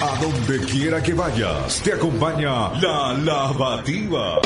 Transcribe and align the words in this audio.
A 0.00 0.20
donde 0.20 0.64
quiera 0.66 1.02
que 1.02 1.14
vayas, 1.14 1.80
te 1.82 1.94
acompaña 1.94 2.72
la 2.80 3.14
lavativa. 3.14 4.40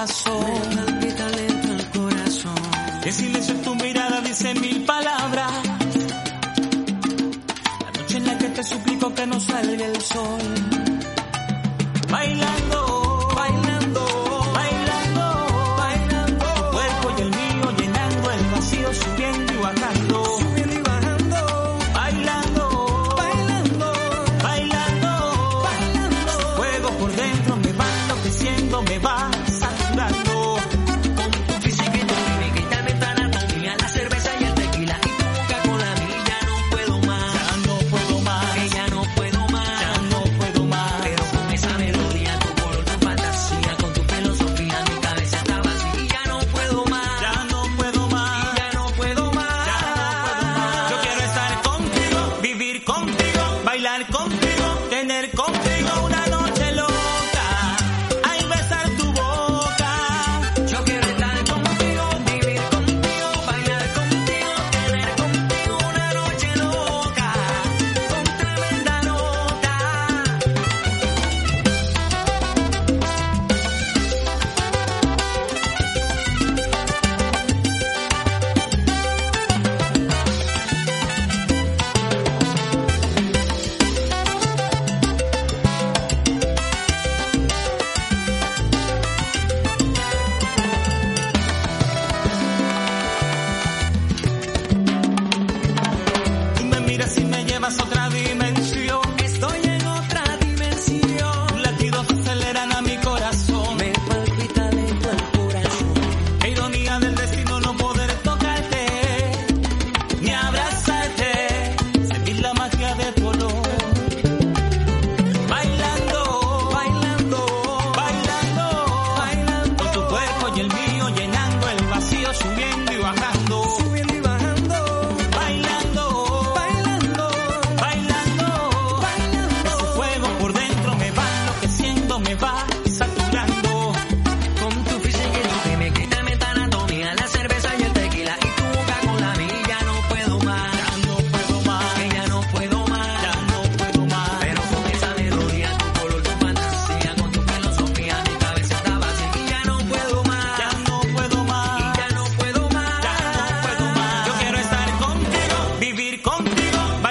corazón. 0.00 0.89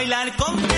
bailar 0.10 0.36
con 0.36 0.69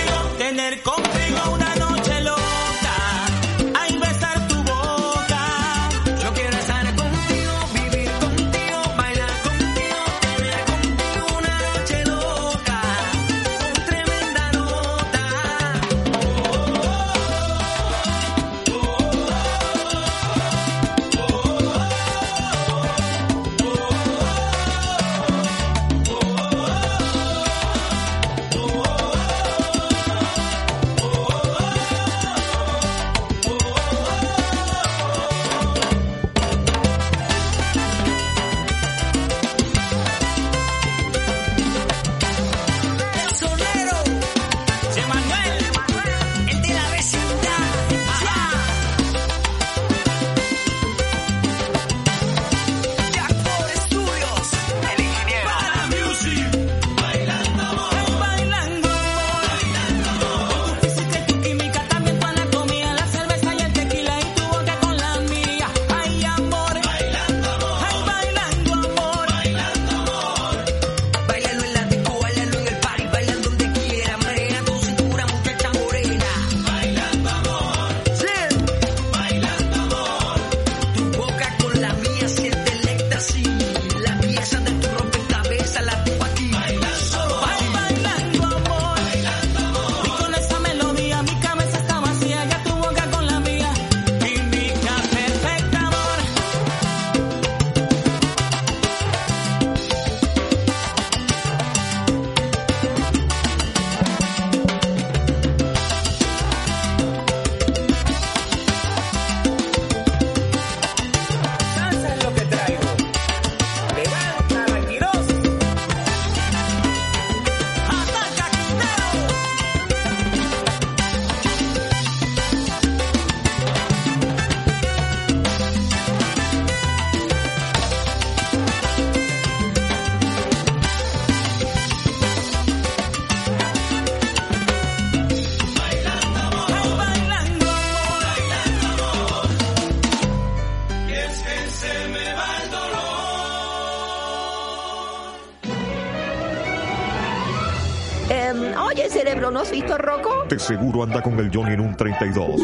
seguro 150.71 151.03
anda 151.03 151.21
con 151.21 151.38
el 151.38 151.51
Johnny 151.53 151.73
en 151.73 151.81
un 151.81 151.97
32. 151.97 152.62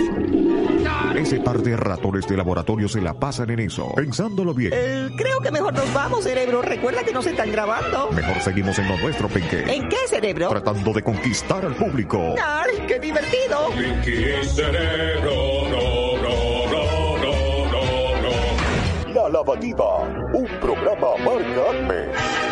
Ese 1.17 1.41
par 1.41 1.57
de 1.57 1.75
ratones 1.75 2.25
de 2.25 2.37
laboratorio 2.37 2.87
se 2.87 3.01
la 3.01 3.13
pasan 3.13 3.49
en 3.49 3.59
eso, 3.59 3.91
pensándolo 3.95 4.53
bien. 4.53 4.71
Eh, 4.73 5.09
creo 5.17 5.41
que 5.41 5.51
mejor 5.51 5.73
nos 5.73 5.93
vamos, 5.93 6.23
cerebro. 6.23 6.61
Recuerda 6.61 7.03
que 7.03 7.11
nos 7.11 7.27
están 7.27 7.51
grabando. 7.51 8.09
Mejor 8.11 8.39
seguimos 8.39 8.79
en 8.79 8.87
lo 8.87 8.97
nuestro, 8.99 9.27
Pinky. 9.27 9.57
¿En 9.67 9.89
qué, 9.89 9.97
cerebro? 10.07 10.47
Tratando 10.47 10.93
de 10.93 11.03
conquistar 11.03 11.65
al 11.65 11.75
público. 11.75 12.35
¡Ay, 12.41 12.85
qué 12.87 12.97
divertido! 12.97 13.71
Pinky 13.75 14.45
cerebro, 14.45 15.33
no, 15.69 16.17
no, 16.21 16.71
no, 16.71 17.17
no, 17.17 18.21
no, 18.23 19.13
no. 19.13 19.21
La 19.21 19.29
Lavativa, 19.29 19.99
un 20.33 20.47
programa 20.61 21.07
marca 21.25 22.46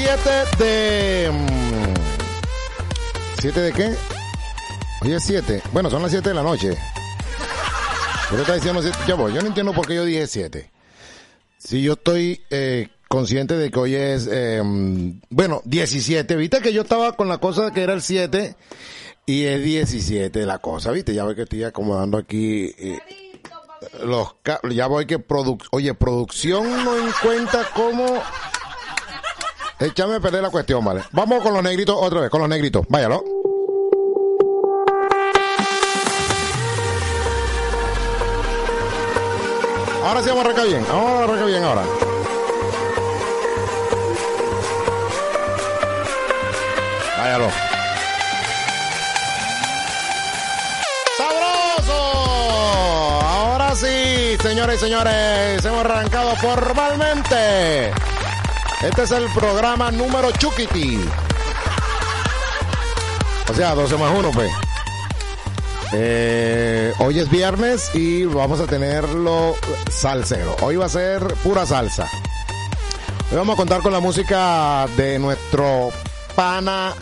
7 0.00 0.64
de... 0.64 1.30
¿7 3.42 3.52
de 3.52 3.72
qué? 3.72 3.94
Hoy 5.02 5.12
es 5.12 5.24
7. 5.24 5.60
Bueno, 5.72 5.90
son 5.90 6.02
las 6.02 6.12
7 6.12 6.28
de 6.28 6.34
la 6.36 6.44
noche. 6.44 6.78
¿Por 8.30 8.38
está 8.38 8.54
diciendo 8.54 8.80
7? 8.80 8.96
Ya 9.08 9.16
voy. 9.16 9.32
Yo 9.34 9.40
no 9.40 9.48
entiendo 9.48 9.72
por 9.72 9.88
qué 9.88 9.96
yo 9.96 10.04
dije 10.04 10.28
7. 10.28 10.70
Si 11.58 11.82
yo 11.82 11.94
estoy 11.94 12.40
eh, 12.50 12.90
consciente 13.08 13.56
de 13.56 13.72
que 13.72 13.78
hoy 13.80 13.96
es, 13.96 14.28
eh, 14.30 14.62
bueno, 15.30 15.62
17. 15.64 16.36
Viste 16.36 16.60
que 16.60 16.72
yo 16.72 16.82
estaba 16.82 17.16
con 17.16 17.28
la 17.28 17.38
cosa 17.38 17.72
que 17.72 17.82
era 17.82 17.92
el 17.92 18.02
7 18.02 18.54
y 19.26 19.46
es 19.46 19.64
17 19.64 20.46
la 20.46 20.60
cosa, 20.60 20.92
¿viste? 20.92 21.12
Ya 21.12 21.24
voy 21.24 21.34
que 21.34 21.42
estoy 21.42 21.64
acomodando 21.64 22.18
aquí 22.18 22.72
eh, 22.78 23.00
los 24.04 24.36
ya 24.70 24.86
voy 24.86 25.06
que 25.06 25.18
produ 25.18 25.58
oye, 25.72 25.92
producción 25.94 26.84
no 26.84 26.96
encuentra 26.96 27.68
cómo 27.74 28.22
Échame 29.80 30.16
a 30.16 30.20
perder 30.20 30.42
la 30.42 30.50
cuestión, 30.50 30.84
¿vale? 30.84 31.04
Vamos 31.12 31.40
con 31.40 31.54
los 31.54 31.62
negritos 31.62 31.96
otra 32.00 32.20
vez, 32.20 32.30
con 32.30 32.40
los 32.40 32.48
negritos. 32.48 32.84
Váyalo. 32.88 33.22
Ahora 40.04 40.20
sí 40.22 40.28
vamos 40.30 40.44
a 40.44 40.48
arrancar 40.48 40.66
bien. 40.66 40.84
Vamos 40.88 41.10
a 41.10 41.24
arrancar 41.24 41.46
bien 41.46 41.62
ahora. 41.62 41.82
Váyalo. 47.18 47.50
¡Sabroso! 51.16 51.92
Ahora 53.22 53.76
sí, 53.76 54.36
señores 54.42 54.76
y 54.76 54.78
señores, 54.84 55.64
hemos 55.64 55.84
arrancado 55.84 56.34
formalmente. 56.36 57.92
Este 58.82 59.02
es 59.02 59.10
el 59.10 59.26
programa 59.34 59.90
número 59.90 60.30
Chukiti. 60.30 61.00
O 63.50 63.54
sea, 63.54 63.74
12 63.74 63.96
más 63.96 64.16
1, 64.16 64.30
pues. 64.30 64.52
Eh, 65.92 66.92
hoy 67.00 67.18
es 67.18 67.28
viernes 67.28 67.92
y 67.94 68.24
vamos 68.24 68.60
a 68.60 68.66
tenerlo 68.66 69.56
salsero. 69.90 70.54
Hoy 70.62 70.76
va 70.76 70.86
a 70.86 70.90
ser 70.90 71.26
pura 71.42 71.66
salsa. 71.66 72.06
Hoy 73.32 73.36
vamos 73.36 73.54
a 73.54 73.56
contar 73.56 73.82
con 73.82 73.92
la 73.92 73.98
música 73.98 74.86
de 74.96 75.18
nuestro 75.18 75.90
pana, 76.36 76.94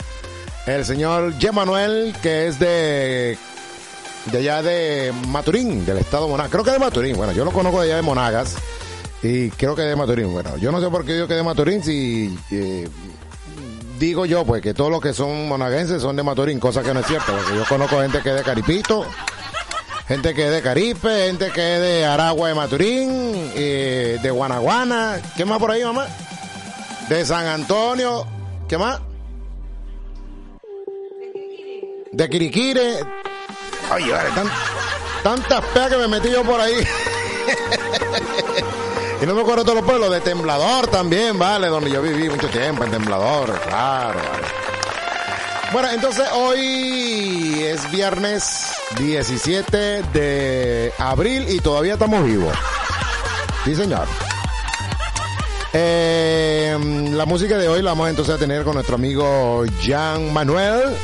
el 0.65 0.83
señor 0.83 1.35
Manuel, 1.53 2.15
que 2.23 2.47
es 2.47 2.57
de, 2.57 3.37
de 4.31 4.37
allá 4.39 4.63
de 4.63 5.13
Maturín, 5.27 5.85
del 5.85 5.99
estado 5.99 6.25
de 6.25 6.31
Monagas. 6.31 6.51
Creo 6.51 6.63
que 6.63 6.71
de 6.71 6.79
Maturín. 6.79 7.15
Bueno, 7.15 7.33
yo 7.33 7.45
lo 7.45 7.51
conozco 7.51 7.81
de 7.81 7.89
allá 7.89 7.97
de 7.97 8.01
Monagas. 8.01 8.55
Y 9.23 9.49
creo 9.51 9.75
que 9.75 9.81
de 9.81 9.95
Maturín. 9.95 10.31
Bueno, 10.31 10.57
yo 10.57 10.71
no 10.71 10.79
sé 10.79 10.89
por 10.89 11.05
qué 11.05 11.13
digo 11.13 11.27
que 11.27 11.33
de 11.33 11.43
Maturín 11.43 11.83
si 11.83 12.37
eh, 12.51 12.87
digo 13.97 14.25
yo 14.25 14.45
pues 14.45 14.61
que 14.61 14.73
todos 14.73 14.91
los 14.91 15.01
que 15.01 15.13
son 15.13 15.47
monaguenses 15.47 16.01
son 16.01 16.15
de 16.15 16.23
Maturín, 16.23 16.59
cosa 16.59 16.83
que 16.83 16.93
no 16.93 16.99
es 16.99 17.07
cierto, 17.07 17.33
porque 17.33 17.55
yo 17.55 17.65
conozco 17.65 17.99
gente 18.01 18.21
que 18.21 18.29
es 18.29 18.35
de 18.35 18.43
Caripito, 18.43 19.05
gente 20.07 20.33
que 20.33 20.45
es 20.45 20.51
de 20.51 20.61
Caripe, 20.61 21.27
gente 21.27 21.51
que 21.51 21.75
es 21.75 21.81
de 21.81 22.05
Aragua 22.05 22.49
de 22.49 22.55
Maturín, 22.55 23.51
eh, 23.55 24.19
de 24.21 24.31
Guanaguana, 24.31 25.19
¿qué 25.35 25.45
más 25.45 25.59
por 25.59 25.71
ahí, 25.71 25.83
mamá? 25.83 26.05
De 27.09 27.25
San 27.25 27.45
Antonio, 27.47 28.25
¿qué 28.67 28.77
más? 28.77 28.99
De 32.11 32.29
Quiriquire. 32.29 32.99
Ay, 33.89 34.09
vale, 34.09 34.29
tantas 35.23 35.63
peas 35.65 35.89
que 35.89 35.97
me 35.97 36.07
metí 36.07 36.29
yo 36.29 36.43
por 36.43 36.59
ahí. 36.59 36.75
Y 39.21 39.25
no 39.25 39.33
me 39.33 39.41
acuerdo 39.41 39.63
todos 39.63 39.77
los 39.77 39.85
pueblos, 39.85 40.11
de 40.11 40.21
Temblador 40.21 40.87
también, 40.87 41.39
¿vale? 41.39 41.67
Donde 41.67 41.89
yo 41.89 42.01
viví 42.01 42.29
mucho 42.29 42.47
tiempo, 42.49 42.83
en 42.83 42.91
Temblador, 42.91 43.59
claro, 43.61 44.19
¿vale? 44.19 44.47
Bueno, 45.73 45.89
entonces 45.91 46.25
hoy 46.33 47.63
es 47.63 47.89
viernes 47.91 48.73
17 48.97 50.03
de 50.13 50.93
abril 50.97 51.45
y 51.49 51.59
todavía 51.59 51.93
estamos 51.93 52.23
vivos. 52.23 52.55
Sí, 53.65 53.75
señor. 53.75 54.07
Eh, 55.73 56.77
la 57.11 57.25
música 57.25 57.57
de 57.57 57.67
hoy 57.67 57.81
la 57.81 57.91
vamos 57.91 58.09
entonces 58.09 58.35
a 58.35 58.37
tener 58.37 58.63
con 58.63 58.75
nuestro 58.75 58.95
amigo 58.95 59.65
Jean 59.81 60.31
Manuel. 60.31 60.95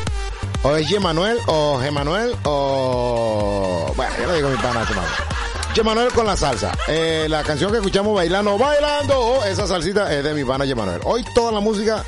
O 0.61 0.75
es 0.75 0.87
Jean 0.87 1.03
Manuel, 1.03 1.37
o 1.47 1.77
G 1.81 1.91
Manuel, 1.91 2.33
o. 2.43 3.91
Bueno, 3.97 4.13
yo 4.21 4.27
le 4.27 4.35
digo 4.35 4.47
a 4.47 4.51
mi 4.51 4.57
pana, 4.57 4.85
Manuel. 4.85 5.32
Manuel 5.81 6.13
con 6.13 6.27
la 6.27 6.37
salsa. 6.37 6.71
Eh, 6.87 7.25
la 7.27 7.41
canción 7.41 7.71
que 7.71 7.77
escuchamos 7.77 8.13
bailando, 8.13 8.57
bailando, 8.57 9.17
oh, 9.17 9.43
esa 9.43 9.65
salsita 9.65 10.13
es 10.13 10.23
de 10.23 10.33
mi 10.35 10.43
pana 10.43 10.65
Manuel. 10.75 11.01
Hoy 11.03 11.25
toda 11.33 11.51
la 11.51 11.61
música 11.61 12.03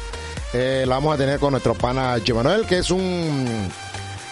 eh, 0.53 0.83
la 0.87 0.95
vamos 0.95 1.15
a 1.15 1.17
tener 1.17 1.39
con 1.39 1.51
nuestro 1.51 1.73
pana 1.73 2.17
Manuel, 2.33 2.67
que 2.67 2.77
es 2.77 2.91
un 2.91 3.71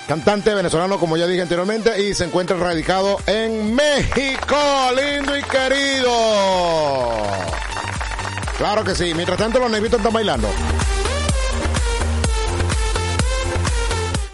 cantante 0.07 0.53
venezolano, 0.53 0.99
como 0.99 1.17
ya 1.17 1.25
dije 1.25 1.41
anteriormente, 1.41 1.99
y 2.03 2.13
se 2.13 2.25
encuentra 2.25 2.57
radicado 2.57 3.17
en 3.25 3.73
México, 3.73 4.55
lindo 4.95 5.35
y 5.35 5.41
querido. 5.41 6.11
Claro 8.57 8.83
que 8.83 8.93
sí. 8.93 9.13
Mientras 9.15 9.39
tanto, 9.39 9.57
los 9.57 9.71
negritos 9.71 9.97
están 9.99 10.13
bailando. 10.13 10.47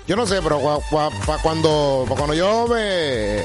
Yo 0.07 0.15
no 0.15 0.25
sé, 0.25 0.41
pero 0.41 0.59
cuando, 1.41 2.05
cuando 2.09 2.33
yo 2.33 2.67
me 2.67 3.43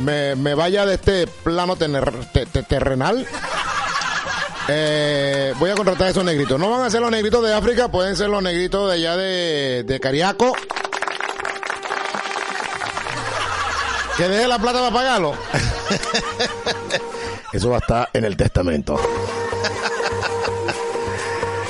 me, 0.00 0.34
me 0.34 0.54
vaya 0.54 0.86
de 0.86 0.94
este 0.94 1.26
plano 1.26 1.76
terrenal, 1.76 3.26
eh, 4.68 5.54
voy 5.58 5.70
a 5.70 5.74
contratar 5.74 6.08
a 6.08 6.10
esos 6.10 6.24
negritos. 6.24 6.58
No 6.58 6.70
van 6.70 6.82
a 6.82 6.90
ser 6.90 7.00
los 7.00 7.10
negritos 7.10 7.44
de 7.44 7.52
África, 7.52 7.88
pueden 7.88 8.16
ser 8.16 8.28
los 8.28 8.42
negritos 8.42 8.88
de 8.88 8.94
allá 8.94 9.16
de, 9.16 9.84
de 9.84 10.00
Cariaco. 10.00 10.54
Que 14.16 14.28
deje 14.28 14.46
la 14.46 14.58
plata 14.58 14.80
para 14.80 14.92
pagarlo. 14.92 15.34
Eso 17.52 17.70
va 17.70 17.76
a 17.76 17.80
estar 17.80 18.08
en 18.12 18.24
el 18.24 18.36
testamento. 18.36 19.00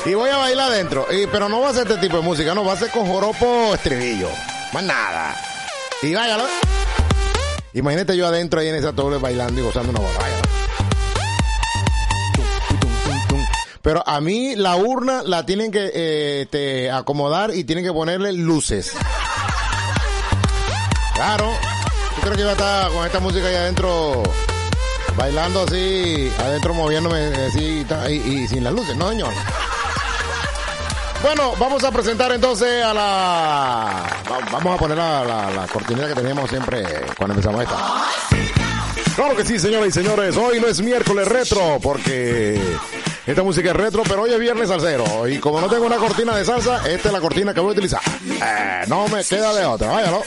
y 0.05 0.15
voy 0.15 0.29
a 0.29 0.37
bailar 0.37 0.71
adentro. 0.71 1.07
Y, 1.11 1.27
pero 1.29 1.49
no 1.49 1.61
va 1.61 1.71
a 1.71 1.73
ser 1.73 1.87
este 1.87 2.01
tipo 2.01 2.19
de 2.19 2.23
música, 2.23 2.55
no, 2.55 2.65
va 2.65 2.75
a 2.75 2.77
ser 2.77 2.91
con 2.91 3.07
joropo 3.07 3.75
estribillo. 3.75 4.29
Más 4.73 4.83
nada. 4.83 5.37
Y 6.03 6.13
váyalo. 6.13 6.45
Imagínate 7.73 8.17
yo 8.17 8.27
adentro 8.27 8.61
ahí 8.61 8.69
en 8.69 8.75
esa 8.75 8.93
torre 8.93 9.19
bailando 9.19 9.61
y 9.61 9.65
gozando 9.65 9.91
una 9.91 10.01
borraya. 10.01 10.37
Pero 13.83 14.07
a 14.07 14.21
mí 14.21 14.57
la 14.57 14.77
urna 14.77 15.23
la 15.23 15.47
tienen 15.47 15.71
que 15.71 15.91
eh, 15.95 16.91
acomodar 16.93 17.55
y 17.55 17.65
tienen 17.65 17.85
que 17.85 17.93
ponerle 17.93 18.33
luces. 18.33 18.93
Claro. 21.15 21.51
Yo 22.17 22.23
creo 22.23 22.35
que 22.35 22.41
iba 22.43 22.51
a 22.51 22.55
estar 22.55 22.91
con 22.93 23.07
esta 23.07 23.21
música 23.21 23.47
ahí 23.47 23.55
adentro 23.55 24.23
bailando 25.17 25.63
así, 25.63 26.31
adentro 26.39 26.75
moviéndome 26.75 27.19
así 27.47 27.87
y, 28.09 28.15
y 28.15 28.49
sin 28.49 28.65
las 28.65 28.75
luces, 28.75 28.97
no 28.97 29.09
señor. 29.09 29.33
Bueno, 31.23 31.53
vamos 31.59 31.85
a 31.85 31.91
presentar 31.91 32.33
entonces 32.33 32.83
a 32.83 32.95
la... 32.95 34.07
Vamos 34.51 34.75
a 34.75 34.79
poner 34.79 34.97
la, 34.97 35.23
la, 35.25 35.51
la 35.51 35.67
cortineta 35.67 36.09
que 36.09 36.15
teníamos 36.15 36.49
siempre 36.49 36.83
cuando 37.17 37.35
empezamos 37.35 37.63
esta. 37.63 37.77
Claro 39.15 39.37
que 39.37 39.45
sí, 39.45 39.59
señoras 39.59 39.89
y 39.89 39.93
señores. 39.93 40.37
Hoy 40.37 40.61
no 40.61 40.67
es 40.67 40.81
miércoles 40.81 41.29
retro 41.29 41.79
porque 41.83 42.59
esta 43.27 43.43
música 43.43 43.71
es 43.71 43.77
retro, 43.77 44.03
pero 44.09 44.23
hoy 44.23 44.33
es 44.33 44.39
viernes 44.39 44.71
al 44.71 44.81
cero. 44.81 45.29
Y 45.29 45.39
como 45.39 45.61
no 45.61 45.69
tengo 45.69 45.85
una 45.85 45.97
cortina 45.97 46.35
de 46.35 46.45
salsa, 46.45 46.89
esta 46.89 47.09
es 47.09 47.13
la 47.13 47.21
cortina 47.21 47.53
que 47.53 47.61
voy 47.61 47.71
a 47.71 47.73
utilizar. 47.73 48.01
Eh, 48.27 48.85
no 48.89 49.07
me 49.09 49.23
queda 49.23 49.53
de 49.53 49.67
otra, 49.67 49.89
váyalo. 49.89 50.23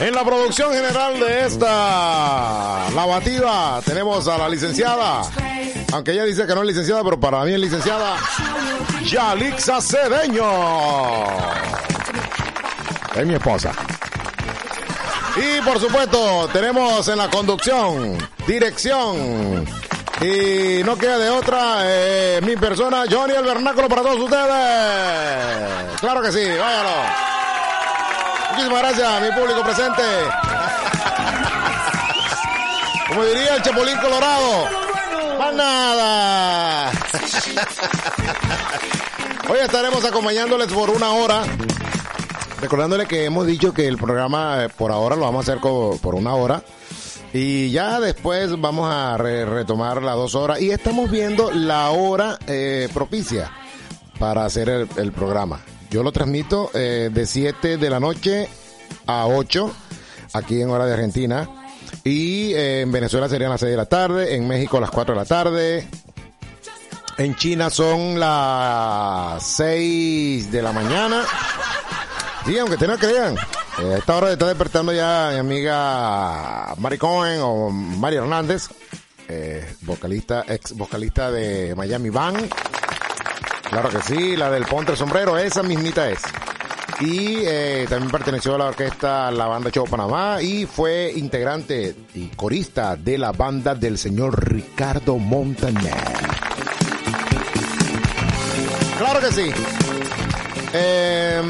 En 0.00 0.14
la 0.14 0.24
producción 0.24 0.72
general 0.72 1.20
de 1.20 1.46
esta 1.46 2.90
lavativa 2.94 3.80
tenemos 3.84 4.26
a 4.28 4.38
la 4.38 4.48
licenciada, 4.48 5.22
aunque 5.92 6.12
ella 6.12 6.24
dice 6.24 6.46
que 6.46 6.54
no 6.54 6.62
es 6.62 6.68
licenciada, 6.68 7.02
pero 7.04 7.18
para 7.18 7.44
mí 7.44 7.52
es 7.52 7.60
licenciada, 7.60 8.16
Yalixa 9.04 9.80
Cedeño. 9.80 10.50
Es 13.14 13.26
mi 13.26 13.34
esposa. 13.34 13.72
Y 15.36 15.60
por 15.62 15.80
supuesto, 15.80 16.48
tenemos 16.52 17.06
en 17.08 17.18
la 17.18 17.28
conducción, 17.28 18.16
dirección. 18.46 19.66
Y 20.20 20.82
no 20.84 20.96
queda 20.96 21.18
de 21.18 21.28
otra, 21.28 21.78
eh, 21.82 22.40
mi 22.42 22.56
persona, 22.56 23.04
Johnny 23.10 23.34
el 23.34 23.44
Vernáculo 23.44 23.88
para 23.88 24.02
todos 24.02 24.20
ustedes. 24.20 26.00
Claro 26.00 26.22
que 26.22 26.30
sí, 26.32 26.44
váyalo. 26.58 26.90
Muchísimas 28.50 28.78
gracias, 28.78 29.22
mi 29.22 29.32
público 29.32 29.62
presente. 29.62 30.02
Como 33.08 33.24
diría 33.24 33.56
el 33.56 33.62
Chapulín 33.62 33.96
Colorado, 33.98 34.83
nada. 35.54 36.90
Hoy 39.48 39.58
estaremos 39.62 40.04
acompañándoles 40.04 40.72
por 40.72 40.90
una 40.90 41.10
hora. 41.12 41.42
Recordándole 42.60 43.06
que 43.06 43.24
hemos 43.24 43.46
dicho 43.46 43.72
que 43.74 43.86
el 43.86 43.98
programa 43.98 44.64
eh, 44.64 44.68
por 44.70 44.90
ahora 44.90 45.16
lo 45.16 45.22
vamos 45.22 45.46
a 45.48 45.52
hacer 45.52 45.60
por 45.60 46.14
una 46.14 46.34
hora. 46.34 46.62
Y 47.32 47.70
ya 47.70 48.00
después 48.00 48.58
vamos 48.60 48.88
a 48.92 49.16
re- 49.18 49.44
retomar 49.44 50.02
las 50.02 50.14
dos 50.16 50.34
horas. 50.34 50.60
Y 50.60 50.70
estamos 50.70 51.10
viendo 51.10 51.50
la 51.50 51.90
hora 51.90 52.38
eh, 52.46 52.88
propicia 52.94 53.50
para 54.18 54.44
hacer 54.44 54.68
el, 54.68 54.88
el 54.96 55.12
programa. 55.12 55.60
Yo 55.90 56.02
lo 56.02 56.12
transmito 56.12 56.70
eh, 56.74 57.10
de 57.12 57.26
7 57.26 57.76
de 57.76 57.90
la 57.90 58.00
noche 58.00 58.48
a 59.06 59.26
8 59.26 59.70
aquí 60.32 60.62
en 60.62 60.70
hora 60.70 60.86
de 60.86 60.94
Argentina. 60.94 61.48
Y 62.04 62.52
eh, 62.52 62.82
en 62.82 62.92
Venezuela 62.92 63.28
serían 63.28 63.50
las 63.50 63.60
6 63.60 63.70
de 63.70 63.76
la 63.76 63.86
tarde, 63.86 64.34
en 64.34 64.46
México 64.46 64.78
las 64.78 64.90
4 64.90 65.14
de 65.14 65.20
la 65.20 65.24
tarde. 65.24 65.88
En 67.16 67.34
China 67.36 67.70
son 67.70 68.20
las 68.20 69.42
6 69.42 70.50
de 70.52 70.62
la 70.62 70.72
mañana. 70.72 71.24
Sí, 72.44 72.58
aunque 72.58 72.76
te 72.76 72.86
no 72.86 72.98
crean. 72.98 73.36
eh, 73.36 73.94
a 73.94 73.98
esta 73.98 74.16
hora 74.16 74.32
está 74.32 74.46
despertando 74.46 74.92
ya 74.92 75.30
mi 75.32 75.38
amiga 75.38 76.74
Mari 76.76 76.98
Cohen 76.98 77.40
o 77.42 77.70
Mari 77.70 78.16
Hernández, 78.16 78.68
eh, 79.28 79.74
vocalista, 79.82 80.44
ex 80.46 80.76
vocalista 80.76 81.30
de 81.30 81.74
Miami 81.74 82.10
Band. 82.10 82.52
Claro 83.70 83.88
que 83.88 84.02
sí, 84.02 84.36
la 84.36 84.50
del 84.50 84.66
Ponte 84.66 84.94
Sombrero, 84.94 85.38
esa 85.38 85.62
mismita 85.62 86.10
es. 86.10 86.20
Y 87.00 87.38
eh, 87.44 87.86
también 87.88 88.10
perteneció 88.10 88.54
a 88.54 88.58
la 88.58 88.66
orquesta 88.66 89.30
La 89.30 89.46
Banda 89.46 89.70
Show 89.70 89.86
Panamá 89.86 90.40
y 90.40 90.64
fue 90.64 91.12
integrante 91.16 91.94
y 92.14 92.28
corista 92.28 92.96
de 92.96 93.18
la 93.18 93.32
banda 93.32 93.74
del 93.74 93.98
señor 93.98 94.52
Ricardo 94.52 95.18
Montaner. 95.18 95.92
Claro 98.98 99.20
que 99.20 99.32
sí. 99.32 99.50
Eh, 100.72 101.42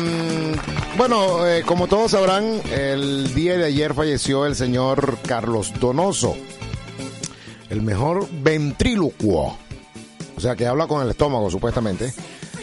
bueno, 0.97 1.47
eh, 1.47 1.63
como 1.65 1.89
todos 1.89 2.13
sabrán, 2.13 2.61
el 2.73 3.35
día 3.35 3.57
de 3.57 3.65
ayer 3.65 3.95
falleció 3.95 4.47
el 4.47 4.55
señor 4.55 5.19
Carlos 5.27 5.73
Donoso, 5.81 6.37
el 7.69 7.83
mejor 7.83 8.29
ventrílocuo, 8.31 9.57
o 10.37 10.41
sea, 10.41 10.55
que 10.57 10.67
habla 10.67 10.87
con 10.87 11.03
el 11.03 11.11
estómago, 11.11 11.51
supuestamente, 11.51 12.15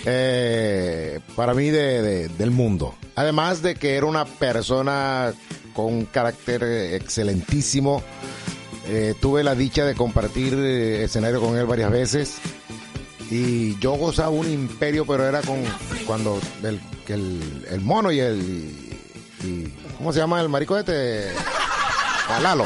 eh, 0.06 1.20
para 1.36 1.54
mí 1.54 1.70
de- 1.70 2.02
de- 2.02 2.28
del 2.30 2.52
mundo. 2.52 2.96
Además 3.16 3.62
de 3.62 3.76
que 3.76 3.96
era 3.96 4.06
una 4.06 4.26
persona 4.26 5.34
con 5.74 5.86
un 5.86 6.06
carácter 6.06 6.64
excelentísimo. 6.94 8.04
Eh, 8.88 9.14
tuve 9.22 9.44
la 9.44 9.54
dicha 9.56 9.86
de 9.86 9.94
compartir 9.96 10.54
eh, 10.56 11.04
escenario 11.04 11.40
con 11.40 11.56
él 11.58 11.66
varias 11.66 11.92
veces 11.92 12.38
y 13.30 13.78
yo 13.80 13.92
gozaba 13.94 14.30
un 14.30 14.52
imperio, 14.52 15.06
pero 15.06 15.26
era 15.26 15.42
con 15.42 15.60
cuando 16.08 16.40
el, 16.64 16.82
el, 17.08 17.66
el 17.70 17.82
mono 17.82 18.12
y 18.12 18.20
el 18.20 18.42
y- 19.44 19.72
¿cómo 19.98 20.12
se 20.12 20.20
llama 20.20 20.42
el 20.42 20.50
marico 20.50 20.78
este? 20.78 21.28
Lalo. 22.40 22.66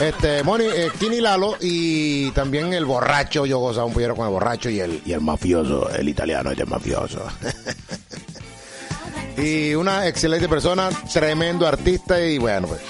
Este, 0.00 0.42
Moni, 0.42 0.64
eh, 0.64 0.90
Kini 0.98 1.20
Lalo 1.20 1.56
y 1.60 2.30
también 2.32 2.72
el 2.72 2.84
borracho, 2.84 3.46
yo 3.46 3.58
gozaba 3.58 3.86
un 3.86 3.92
pollero 3.92 4.16
con 4.16 4.26
el 4.26 4.32
borracho 4.32 4.70
y 4.70 4.80
el, 4.80 5.02
y 5.04 5.12
el 5.12 5.20
mafioso, 5.20 5.90
el 5.90 6.08
italiano, 6.08 6.50
este 6.50 6.64
mafioso. 6.64 7.22
y 9.36 9.74
una 9.74 10.06
excelente 10.06 10.48
persona, 10.48 10.90
tremendo 11.12 11.66
artista 11.66 12.20
y 12.24 12.38
bueno, 12.38 12.68
pues. 12.68 12.80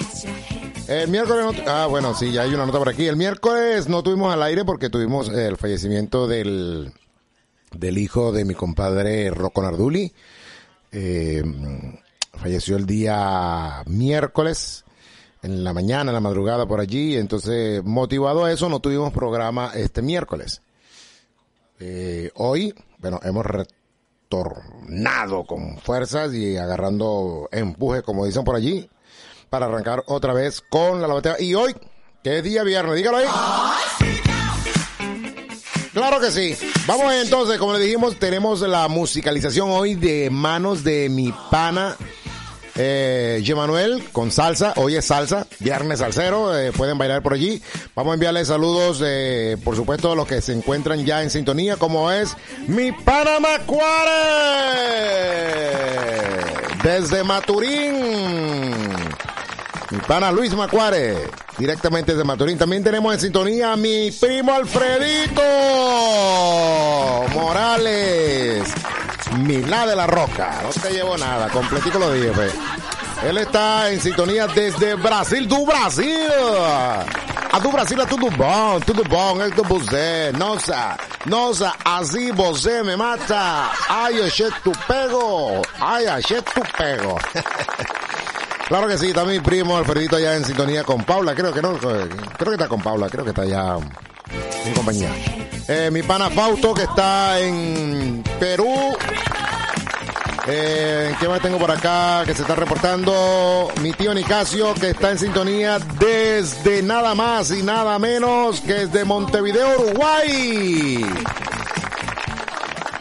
El 0.88 1.08
miércoles 1.08 1.62
ah, 1.68 1.86
bueno, 1.88 2.16
sí, 2.16 2.32
ya 2.32 2.42
hay 2.42 2.52
una 2.52 2.66
nota 2.66 2.78
por 2.78 2.88
aquí. 2.88 3.06
El 3.06 3.16
miércoles 3.16 3.88
no 3.88 4.02
tuvimos 4.02 4.32
al 4.32 4.42
aire 4.42 4.64
porque 4.64 4.90
tuvimos 4.90 5.28
el 5.28 5.56
fallecimiento 5.56 6.26
del, 6.26 6.92
del 7.72 7.98
hijo 7.98 8.32
de 8.32 8.44
mi 8.44 8.54
compadre 8.54 9.30
Rocco 9.30 9.62
Narduli. 9.62 10.12
Eh, 10.90 11.44
falleció 12.32 12.76
el 12.76 12.86
día 12.86 13.84
miércoles, 13.86 14.84
en 15.42 15.64
la 15.64 15.72
mañana, 15.72 16.10
en 16.10 16.14
la 16.14 16.20
madrugada 16.20 16.66
por 16.66 16.80
allí. 16.80 17.16
Entonces, 17.16 17.82
motivado 17.84 18.44
a 18.44 18.52
eso, 18.52 18.68
no 18.68 18.80
tuvimos 18.80 19.12
programa 19.12 19.72
este 19.74 20.02
miércoles. 20.02 20.62
Eh, 21.78 22.30
hoy, 22.34 22.74
bueno, 22.98 23.20
hemos 23.22 23.46
retornado 23.46 25.44
con 25.44 25.78
fuerzas 25.78 26.34
y 26.34 26.56
agarrando 26.56 27.48
empuje, 27.52 28.02
como 28.02 28.26
dicen 28.26 28.44
por 28.44 28.56
allí, 28.56 28.88
para 29.48 29.66
arrancar 29.66 30.04
otra 30.06 30.32
vez 30.32 30.60
con 30.60 31.00
la 31.00 31.08
lavatea. 31.08 31.40
Y 31.40 31.54
hoy, 31.54 31.74
que 32.22 32.38
es 32.38 32.44
día 32.44 32.62
viernes, 32.62 32.96
dígalo 32.96 33.16
ahí. 33.18 33.26
Claro 35.92 36.20
que 36.20 36.30
sí. 36.30 36.56
Vamos 36.86 37.12
entonces, 37.14 37.58
como 37.58 37.72
le 37.72 37.80
dijimos, 37.80 38.16
tenemos 38.18 38.60
la 38.60 38.86
musicalización 38.88 39.70
hoy 39.70 39.96
de 39.96 40.30
manos 40.30 40.84
de 40.84 41.08
mi 41.08 41.32
pana 41.50 41.96
eh, 42.76 43.52
Manuel 43.56 44.04
con 44.12 44.30
salsa. 44.30 44.72
Hoy 44.76 44.96
es 44.96 45.04
salsa, 45.04 45.46
viernes 45.58 45.98
salsero, 46.00 46.56
eh, 46.56 46.72
pueden 46.72 46.98
bailar 46.98 47.22
por 47.22 47.34
allí. 47.34 47.62
Vamos 47.94 48.12
a 48.12 48.14
enviarle 48.14 48.44
saludos, 48.44 49.02
eh, 49.04 49.56
por 49.64 49.76
supuesto, 49.76 50.12
a 50.12 50.16
los 50.16 50.26
que 50.26 50.40
se 50.40 50.52
encuentran 50.52 51.04
ya 51.04 51.22
en 51.22 51.30
sintonía, 51.30 51.76
como 51.76 52.10
es 52.10 52.36
mi 52.66 52.92
pana 52.92 53.40
Macuare 53.40 54.10
desde 56.82 57.24
Maturín. 57.24 58.00
Mi 59.90 59.98
pana 60.06 60.30
Luis 60.30 60.54
Macuare, 60.54 61.16
directamente 61.58 62.12
desde 62.12 62.24
Maturín. 62.24 62.56
También 62.56 62.84
tenemos 62.84 63.12
en 63.12 63.20
sintonía 63.20 63.72
a 63.72 63.76
mi 63.76 64.10
primo 64.12 64.52
Alfredito 64.52 65.42
Milá 69.62 69.86
de 69.86 69.94
la 69.94 70.06
Roca. 70.06 70.60
No 70.62 70.70
te 70.70 70.90
llevo 70.90 71.16
nada, 71.18 71.48
completico 71.50 71.98
lo 71.98 72.12
dije, 72.12 72.32
fe. 72.32 72.50
Él 73.28 73.36
está 73.36 73.90
en 73.90 74.00
sintonía 74.00 74.46
desde 74.46 74.94
Brasil, 74.94 75.46
do 75.46 75.66
Brasil. 75.66 76.30
A 77.52 77.58
do 77.58 77.70
Brasil 77.70 78.00
é 78.00 78.06
tudo 78.06 78.30
bom, 78.30 78.80
tudo 78.80 79.02
bom, 79.04 79.42
é 79.42 79.50
que 79.50 79.60
você, 79.60 80.32
nossa, 80.38 80.96
nossa, 81.26 81.74
assim 81.84 82.32
você 82.32 82.82
me 82.82 82.96
mata. 82.96 83.70
Ai, 83.88 84.22
achei 84.22 84.50
tu 84.64 84.72
pego, 84.86 85.60
ai, 85.80 86.06
achei 86.06 86.40
tu 86.40 86.62
pego. 86.76 87.18
Claro 88.70 88.86
que 88.86 88.96
sí, 88.96 89.08
está 89.08 89.24
mi 89.24 89.40
primo 89.40 89.76
Alfredito 89.76 90.14
allá 90.14 90.36
en 90.36 90.44
sintonía 90.44 90.84
con 90.84 91.02
Paula, 91.02 91.34
creo 91.34 91.52
que 91.52 91.60
no, 91.60 91.76
creo 91.76 92.06
que 92.06 92.52
está 92.52 92.68
con 92.68 92.80
Paula, 92.80 93.08
creo 93.08 93.24
que 93.24 93.30
está 93.30 93.42
allá 93.42 93.78
en 94.64 94.74
compañía. 94.74 95.10
Eh, 95.66 95.90
mi 95.90 96.04
pana 96.04 96.30
Fausto 96.30 96.72
que 96.72 96.82
está 96.82 97.40
en 97.40 98.22
Perú. 98.38 98.96
Eh, 100.46 101.14
¿Qué 101.20 101.28
más 101.28 101.40
tengo 101.40 101.58
por 101.58 101.70
acá 101.70 102.22
que 102.24 102.34
se 102.34 102.42
está 102.42 102.54
reportando? 102.54 103.70
Mi 103.80 103.92
tío 103.92 104.14
Nicasio 104.14 104.74
que 104.74 104.90
está 104.90 105.10
en 105.10 105.18
sintonía 105.18 105.78
desde 105.98 106.82
nada 106.82 107.14
más 107.14 107.50
y 107.50 107.62
nada 107.62 107.98
menos 107.98 108.60
que 108.60 108.86
desde 108.86 109.04
Montevideo, 109.04 109.80
Uruguay. 109.80 111.04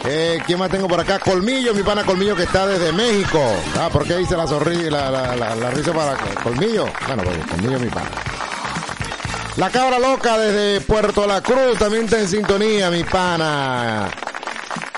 Eh, 0.06 0.40
¿Quién 0.46 0.60
más 0.60 0.70
tengo 0.70 0.88
por 0.88 1.00
acá? 1.00 1.20
Colmillo, 1.20 1.74
mi 1.74 1.84
pana 1.84 2.04
Colmillo 2.04 2.36
que 2.36 2.44
está 2.44 2.68
desde 2.68 2.92
México. 2.92 3.42
Ah, 3.80 3.90
¿por 3.92 4.06
qué 4.06 4.18
dice 4.18 4.36
la 4.36 4.48
sonrisa, 4.48 4.90
la 4.90 5.72
risa 5.72 5.94
para 5.94 6.18
Colmillo? 6.44 6.88
Bueno, 7.08 7.24
pues 7.24 7.38
Colmillo 7.48 7.80
mi 7.80 7.90
pana. 7.90 8.10
La 9.60 9.70
cabra 9.70 10.00
loca 10.00 10.38
desde 10.38 10.80
Puerto 10.86 11.28
La 11.28 11.42
Cruz 11.42 11.78
también 11.78 12.06
está 12.06 12.20
en 12.20 12.28
sintonía, 12.30 12.90
mi 12.90 13.04
pana. 13.04 14.10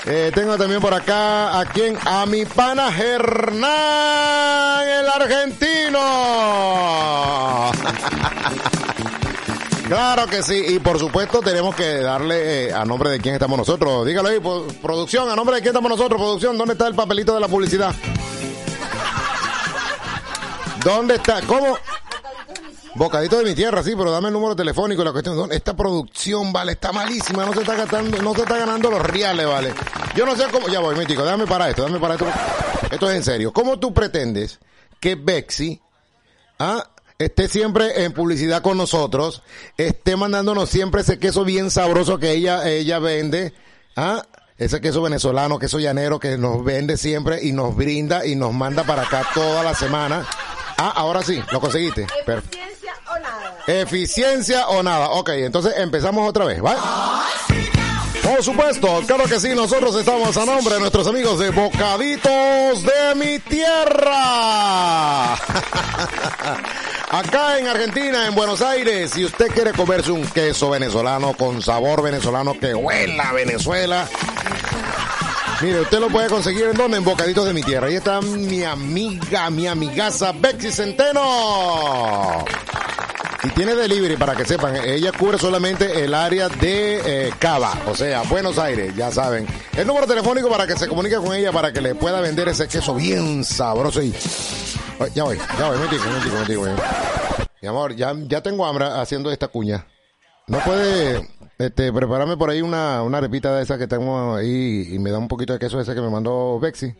Eh, 0.05 0.31
tengo 0.33 0.57
también 0.57 0.81
por 0.81 0.93
acá 0.93 1.59
a 1.59 1.65
quien, 1.65 1.95
a 2.05 2.25
mi 2.25 2.45
pana 2.45 2.89
Hernán, 2.97 3.69
el 4.87 5.07
argentino. 5.07 5.99
Claro 9.91 10.25
que 10.25 10.41
sí, 10.41 10.63
y 10.69 10.79
por 10.79 10.97
supuesto 10.97 11.41
tenemos 11.41 11.75
que 11.75 11.97
darle 11.97 12.69
eh, 12.69 12.73
a 12.73 12.85
nombre 12.85 13.09
de 13.09 13.19
quién 13.19 13.33
estamos 13.33 13.57
nosotros. 13.57 14.05
Dígalo 14.05 14.29
ahí, 14.29 14.39
producción, 14.81 15.29
a 15.29 15.35
nombre 15.35 15.57
de 15.57 15.61
quién 15.61 15.71
estamos 15.71 15.91
nosotros, 15.91 16.17
producción, 16.17 16.57
¿dónde 16.57 16.75
está 16.75 16.87
el 16.87 16.95
papelito 16.95 17.33
de 17.33 17.41
la 17.41 17.49
publicidad? 17.49 17.93
¿Dónde 20.81 21.15
está? 21.15 21.41
¿Cómo? 21.41 21.77
Bocadito 22.95 23.37
de 23.37 23.45
mi 23.45 23.55
tierra, 23.55 23.81
sí, 23.83 23.93
pero 23.97 24.11
dame 24.11 24.27
el 24.27 24.33
número 24.33 24.55
telefónico. 24.55 25.03
La 25.03 25.11
cuestión, 25.13 25.35
¿dónde- 25.37 25.55
esta 25.55 25.75
producción, 25.75 26.51
vale, 26.51 26.73
está 26.73 26.91
malísima, 26.91 27.45
no 27.45 27.53
se 27.53 27.61
está 27.61 27.75
gastando, 27.75 28.21
no 28.21 28.33
se 28.35 28.41
está 28.41 28.57
ganando 28.57 28.91
los 28.91 29.01
reales, 29.01 29.47
vale. 29.47 29.73
Yo 30.15 30.25
no 30.25 30.35
sé 30.35 30.43
cómo, 30.51 30.67
ya 30.67 30.79
voy, 30.79 30.95
mítico, 30.95 31.23
dame 31.23 31.47
para 31.47 31.69
esto, 31.69 31.83
dame 31.83 31.99
para 31.99 32.15
esto. 32.15 32.27
Esto 32.91 33.09
es 33.09 33.15
en 33.15 33.23
serio. 33.23 33.53
¿Cómo 33.53 33.79
tú 33.79 33.93
pretendes 33.93 34.59
que 34.99 35.15
Bexi, 35.15 35.79
ah, 36.59 36.89
esté 37.17 37.47
siempre 37.47 38.03
en 38.03 38.11
publicidad 38.11 38.61
con 38.61 38.77
nosotros, 38.77 39.41
esté 39.77 40.17
mandándonos 40.17 40.69
siempre 40.69 41.01
ese 41.01 41.17
queso 41.17 41.45
bien 41.45 41.71
sabroso 41.71 42.19
que 42.19 42.31
ella, 42.31 42.67
ella 42.67 42.99
vende, 42.99 43.53
ah, 43.95 44.21
ese 44.57 44.81
queso 44.81 45.01
venezolano, 45.01 45.59
queso 45.59 45.79
llanero 45.79 46.19
que 46.19 46.37
nos 46.37 46.61
vende 46.63 46.97
siempre 46.97 47.41
y 47.41 47.53
nos 47.53 47.73
brinda 47.75 48.25
y 48.25 48.35
nos 48.35 48.53
manda 48.53 48.83
para 48.83 49.03
acá 49.03 49.25
toda 49.33 49.63
la 49.63 49.73
semana. 49.73 50.25
Ah, 50.77 50.91
ahora 50.95 51.21
sí, 51.23 51.41
lo 51.51 51.61
conseguiste. 51.61 52.05
Perfecto. 52.25 52.70
¿Eficiencia 53.67 54.67
o 54.67 54.81
nada? 54.83 55.09
Ok, 55.11 55.29
entonces 55.29 55.73
empezamos 55.77 56.27
otra 56.27 56.45
vez, 56.45 56.63
¿va? 56.63 57.25
Por 58.23 58.43
supuesto, 58.43 59.01
claro 59.07 59.25
que 59.25 59.39
sí, 59.39 59.49
nosotros 59.55 59.95
estamos 59.95 60.35
a 60.37 60.45
nombre 60.45 60.75
de 60.75 60.79
nuestros 60.79 61.07
amigos 61.07 61.39
de 61.39 61.49
Bocaditos 61.49 62.83
de 62.83 63.15
mi 63.15 63.39
tierra. 63.39 65.33
Acá 67.09 67.57
en 67.59 67.67
Argentina, 67.67 68.25
en 68.25 68.35
Buenos 68.35 68.61
Aires, 68.61 69.11
si 69.11 69.25
usted 69.25 69.47
quiere 69.47 69.73
comerse 69.73 70.11
un 70.11 70.25
queso 70.25 70.69
venezolano 70.69 71.33
con 71.33 71.61
sabor 71.61 72.01
venezolano 72.01 72.53
que 72.57 72.73
huela 72.73 73.29
a 73.29 73.33
Venezuela, 73.33 74.07
Mire, 75.61 75.81
usted 75.81 75.99
lo 75.99 76.09
puede 76.09 76.27
conseguir 76.27 76.63
en 76.65 76.73
donde? 76.73 76.97
En 76.97 77.03
Bocaditos 77.03 77.45
de 77.45 77.53
mi 77.53 77.61
tierra. 77.61 77.85
Ahí 77.85 77.95
está 77.95 78.19
mi 78.21 78.63
amiga, 78.63 79.47
mi 79.51 79.67
amigaza 79.67 80.31
Bexy 80.31 80.71
Centeno. 80.71 82.43
Y 83.43 83.49
tiene 83.49 83.73
delivery 83.73 84.17
para 84.17 84.35
que 84.35 84.45
sepan, 84.45 84.75
ella 84.85 85.11
cubre 85.11 85.39
solamente 85.39 86.03
el 86.03 86.13
área 86.13 86.47
de 86.47 87.27
eh, 87.27 87.33
Cava, 87.39 87.73
o 87.87 87.95
sea, 87.95 88.21
Buenos 88.23 88.59
Aires, 88.59 88.95
ya 88.95 89.11
saben. 89.11 89.47
El 89.75 89.87
número 89.87 90.05
telefónico 90.05 90.47
para 90.47 90.67
que 90.67 90.77
se 90.77 90.87
comunique 90.87 91.15
con 91.15 91.33
ella 91.33 91.51
para 91.51 91.73
que 91.73 91.81
le 91.81 91.95
pueda 91.95 92.21
vender 92.21 92.49
ese 92.49 92.67
queso 92.67 92.93
bien 92.93 93.43
sabroso 93.43 94.01
y... 94.01 94.13
Ya 95.15 95.23
voy, 95.23 95.39
ya 95.57 95.67
voy, 95.69 95.79
metico, 95.79 96.03
metico, 96.09 96.35
metico. 96.35 96.83
Mi 97.61 97.67
amor, 97.67 97.95
ya, 97.95 98.13
ya 98.27 98.41
tengo 98.41 98.63
hambre 98.65 98.85
haciendo 98.85 99.31
esta 99.31 99.47
cuña. 99.47 99.87
¿No 100.45 100.59
puede 100.59 101.27
este, 101.57 101.91
prepararme 101.91 102.37
por 102.37 102.51
ahí 102.51 102.61
una, 102.61 103.01
una 103.01 103.17
arepita 103.17 103.55
de 103.55 103.63
esa 103.63 103.79
que 103.79 103.87
tengo 103.87 104.35
ahí 104.35 104.89
y 104.91 104.99
me 104.99 105.09
da 105.09 105.17
un 105.17 105.27
poquito 105.27 105.53
de 105.53 105.59
queso 105.59 105.79
ese 105.79 105.95
que 105.95 106.01
me 106.01 106.09
mandó 106.09 106.59
Bexy? 106.59 106.93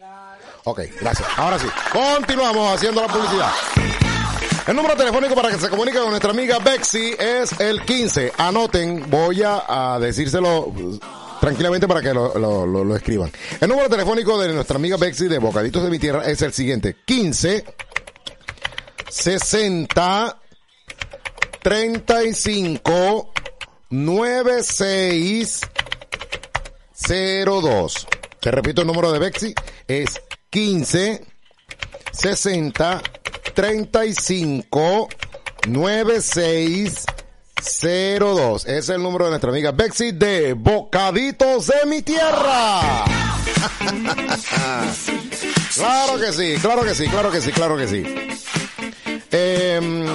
Ok, 0.63 0.82
gracias. 0.99 1.27
Ahora 1.38 1.60
sí, 1.60 1.67
continuamos 1.91 2.75
haciendo 2.75 3.01
la 3.01 3.08
publicidad. 3.08 3.51
El 4.67 4.76
número 4.76 4.95
telefónico 4.95 5.34
para 5.36 5.50
que 5.50 5.58
se 5.58 5.69
comunique 5.69 5.97
con 6.00 6.10
nuestra 6.12 6.30
amiga 6.32 6.60
Bexy 6.60 7.15
es 7.19 7.60
el 7.60 7.82
15. 7.84 8.34
Anoten, 8.38 9.10
voy 9.10 9.41
a, 9.43 9.97
decírselo 10.00 10.67
uh, 10.67 11.00
tranquilamente 11.39 11.88
para 11.88 12.02
que 12.02 12.13
lo, 12.13 12.38
lo- 12.38 12.65
lo- 12.67 12.84
lo 12.84 12.95
escriban. 12.95 13.32
El 13.60 13.69
número 13.69 13.89
telefónico 13.89 14.39
de 14.39 14.54
nuestra 14.54 14.76
amiga 14.78 14.97
Bexy 14.97 15.28
de 15.28 15.39
Bocaditos 15.39 15.84
de 15.84 15.89
mi 15.89 15.97
Tierra 16.00 16.24
es 16.26 16.41
el 16.43 16.54
siguiente. 16.54 16.95
15 17.06 17.65
60 19.10 20.38
35 21.62 23.34
96 23.89 25.62
02. 27.08 28.08
Te 28.39 28.52
repito 28.52 28.82
el 28.82 28.88
número 28.88 29.12
de 29.12 29.19
Bexy. 29.19 29.54
Es 29.88 30.21
15 30.52 31.26
60 32.12 33.02
35 33.54 35.10
96 35.67 37.06
02. 38.19 38.65
Ese 38.65 38.77
es 38.77 38.89
el 38.89 39.04
número 39.04 39.25
de 39.25 39.32
nuestra 39.32 39.51
amiga 39.51 39.71
Bexy 39.71 40.12
de 40.12 40.54
Bocaditos 40.54 41.67
de 41.67 41.86
mi 41.86 42.01
tierra. 42.01 43.06
claro 45.75 46.19
que 46.19 46.34
sí, 46.34 46.56
claro 46.62 46.84
que 46.84 46.95
sí, 46.95 47.08
claro 47.08 47.32
que 47.32 47.41
sí, 47.41 47.51
claro 47.51 47.77
que 47.77 47.88
sí. 47.88 48.04
Em, 49.32 50.06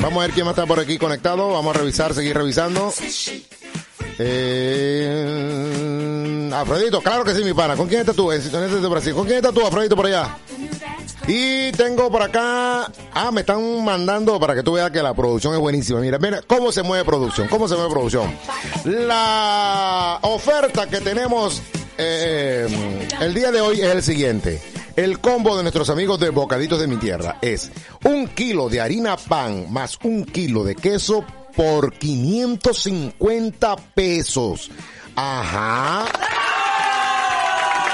vamos 0.00 0.18
a 0.18 0.26
ver 0.26 0.30
quién 0.32 0.44
más 0.44 0.52
está 0.52 0.66
por 0.66 0.80
aquí 0.80 0.98
conectado. 0.98 1.52
Vamos 1.52 1.76
a 1.76 1.78
revisar, 1.78 2.14
seguir 2.14 2.36
revisando. 2.36 2.92
Eh, 4.18 5.40
claro 7.02 7.24
que 7.24 7.34
sí, 7.34 7.44
mi 7.44 7.54
pana. 7.54 7.76
¿Con 7.76 7.88
quién 7.88 8.00
estás 8.00 8.16
tú? 8.16 8.32
En 8.32 8.40
desde 8.42 8.88
Brasil. 8.88 9.14
¿Con 9.14 9.24
quién 9.24 9.38
estás 9.38 9.54
tú, 9.54 9.64
Alfredito, 9.64 9.96
por 9.96 10.06
allá? 10.06 10.36
Y 11.26 11.70
tengo 11.72 12.10
por 12.10 12.22
acá, 12.22 12.90
ah, 13.12 13.30
me 13.32 13.40
están 13.42 13.84
mandando 13.84 14.40
para 14.40 14.54
que 14.54 14.62
tú 14.62 14.72
veas 14.72 14.90
que 14.90 15.02
la 15.02 15.14
producción 15.14 15.54
es 15.54 15.60
buenísima. 15.60 16.00
Mira, 16.00 16.18
mira 16.18 16.40
cómo 16.46 16.72
se 16.72 16.82
mueve 16.82 17.04
producción, 17.04 17.48
cómo 17.48 17.68
se 17.68 17.74
mueve 17.74 17.90
producción. 17.90 18.34
La 18.84 20.18
oferta 20.22 20.88
que 20.88 21.00
tenemos 21.00 21.62
eh, 21.98 22.66
el 23.20 23.34
día 23.34 23.50
de 23.52 23.60
hoy 23.60 23.80
es 23.80 23.88
el 23.88 24.02
siguiente. 24.02 24.60
El 24.96 25.20
combo 25.20 25.56
de 25.56 25.62
nuestros 25.62 25.88
amigos 25.90 26.18
de 26.18 26.30
Bocaditos 26.30 26.80
de 26.80 26.86
mi 26.86 26.96
Tierra 26.96 27.36
es 27.40 27.70
un 28.04 28.26
kilo 28.28 28.68
de 28.68 28.80
harina 28.80 29.16
pan 29.16 29.72
más 29.72 29.98
un 30.02 30.24
kilo 30.24 30.64
de 30.64 30.74
queso 30.74 31.24
por 31.54 31.92
550 31.92 33.76
pesos. 33.94 34.70
Ajá. 35.14 36.06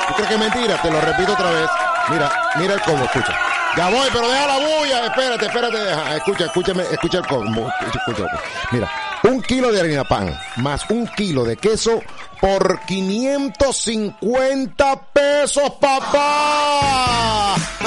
¿Tú 0.08 0.14
crees 0.14 0.28
que 0.28 0.34
es 0.34 0.40
mentira? 0.40 0.80
Te 0.80 0.90
lo 0.90 1.00
repito 1.00 1.32
otra 1.32 1.50
vez. 1.50 1.68
Mira, 2.08 2.30
mira 2.56 2.74
el 2.74 2.80
combo, 2.82 3.04
escucha. 3.04 3.36
Ya 3.76 3.88
voy, 3.90 4.08
pero 4.12 4.28
deja 4.28 4.46
la 4.46 4.58
bulla. 4.58 5.06
Espérate, 5.06 5.46
espérate. 5.46 5.76
Deja. 5.76 6.16
Escucha, 6.16 6.44
escúchame, 6.46 6.84
escucha 6.90 7.18
el 7.18 7.26
combo. 7.26 7.68
Escucha. 7.94 8.24
Mira, 8.70 8.88
un 9.24 9.42
kilo 9.42 9.72
de 9.72 9.80
harina 9.80 10.04
pan 10.04 10.38
más 10.56 10.88
un 10.88 11.06
kilo 11.08 11.44
de 11.44 11.56
queso 11.56 12.00
por 12.40 12.80
550 12.86 15.00
pesos, 15.12 15.72
papá. 15.80 17.56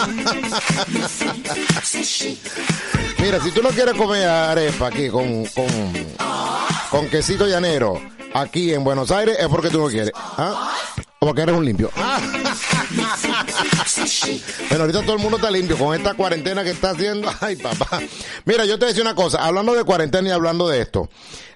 Mira, 3.20 3.40
si 3.42 3.52
tú 3.52 3.62
no 3.64 3.70
quieres 3.70 3.94
comer 3.96 4.28
arepa 4.28 4.88
aquí 4.88 5.08
con, 5.10 5.46
con, 5.46 5.68
con 6.90 7.08
quesito 7.10 7.48
llanero 7.48 8.02
aquí 8.34 8.74
en 8.74 8.84
Buenos 8.84 9.12
Aires, 9.12 9.38
es 9.40 9.48
porque 9.48 9.70
tú 9.70 9.80
no 9.80 9.88
quieres. 9.88 10.12
¿Ah? 10.16 10.74
Porque 11.30 11.44
eres 11.44 11.56
un 11.56 11.64
limpio. 11.64 11.92
Ah. 11.96 12.20
Bueno, 14.70 14.86
ahorita 14.86 15.04
todo 15.04 15.14
el 15.14 15.20
mundo 15.20 15.38
está 15.38 15.52
limpio 15.52 15.78
con 15.78 15.96
esta 15.96 16.16
cuarentena 16.16 16.64
que 16.64 16.72
está 16.72 16.90
haciendo. 16.90 17.30
Ay, 17.40 17.56
papá. 17.56 18.00
Mira, 18.46 18.66
yo 18.66 18.80
te 18.80 18.88
decía 18.88 19.04
una 19.04 19.14
cosa, 19.14 19.46
hablando 19.46 19.76
de 19.76 19.84
cuarentena 19.84 20.30
y 20.30 20.32
hablando 20.32 20.68
de 20.68 20.82
esto. 20.82 21.08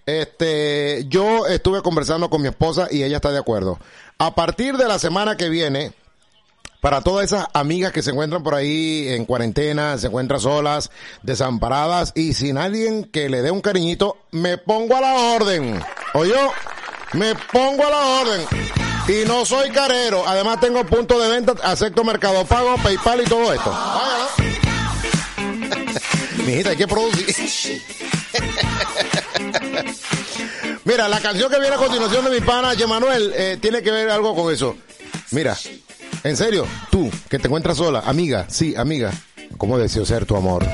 Este, 0.06 1.06
yo 1.08 1.48
estuve 1.48 1.82
conversando 1.82 2.30
con 2.30 2.44
mi 2.44 2.50
esposa 2.50 2.88
y 2.92 3.02
ella 3.02 3.16
está 3.16 3.32
de 3.32 3.40
acuerdo. 3.40 3.80
A 4.20 4.36
partir 4.36 4.78
de 4.78 4.88
la 4.88 5.00
semana 5.00 5.38
que 5.38 5.50
viene, 5.50 5.94
para 6.80 7.02
todas 7.02 7.26
esas 7.26 7.48
amigas 7.56 7.92
que 7.92 8.04
se 8.04 8.12
encuentran 8.12 8.44
por 8.44 8.54
ahí 8.54 9.08
en 9.08 9.26
cuarentena, 9.26 9.98
se 9.98 10.06
encuentran 10.06 10.40
solas, 10.40 10.92
desamparadas 11.24 12.12
y 12.14 12.34
sin 12.36 12.60
alguien 12.60 13.06
que 13.06 13.28
le 13.28 13.42
dé 13.42 13.50
un 13.50 13.62
cariñito, 13.62 14.18
me 14.30 14.60
pongo 14.60 14.96
a 14.98 15.02
la 15.02 15.16
orden. 15.16 15.84
¿O 16.14 16.26
yo? 16.26 16.52
Me 17.14 17.34
pongo 17.52 17.88
a 17.88 17.90
la 17.90 18.06
orden. 18.22 18.93
Y 19.08 19.26
no 19.28 19.46
soy 19.46 19.70
carero. 19.70 20.26
Además 20.26 20.60
tengo 20.60 20.86
punto 20.86 21.20
de 21.20 21.30
venta, 21.30 21.54
acepto 21.64 22.04
Mercado 22.04 22.46
Pago, 22.46 22.76
PayPal 22.82 23.22
y 23.22 23.26
todo 23.26 23.54
esto. 23.54 23.70
Vaya, 23.70 24.18
¿no? 26.38 26.44
Mijita, 26.46 26.70
hay 26.70 26.78
que 26.78 26.88
producir. 26.88 27.82
Mira, 30.86 31.08
la 31.08 31.20
canción 31.22 31.50
que 31.50 31.60
viene 31.60 31.76
a 31.76 31.78
continuación 31.80 32.26
de 32.26 32.32
mi 32.32 32.42
pana, 32.42 32.74
Manuel, 32.88 33.34
eh, 33.36 33.58
tiene 33.62 33.82
que 33.82 33.92
ver 33.92 34.10
algo 34.10 34.36
con 34.36 34.54
eso. 34.54 34.76
Mira, 35.32 35.58
en 36.24 36.38
serio, 36.38 36.68
tú, 36.92 37.10
que 37.30 37.40
te 37.40 37.48
encuentras 37.48 37.78
sola, 37.78 38.04
amiga, 38.06 38.46
sí, 38.50 38.76
amiga, 38.76 39.12
¿cómo 39.58 39.78
deseo 39.78 40.06
ser 40.06 40.26
tu 40.26 40.36
amor? 40.36 40.66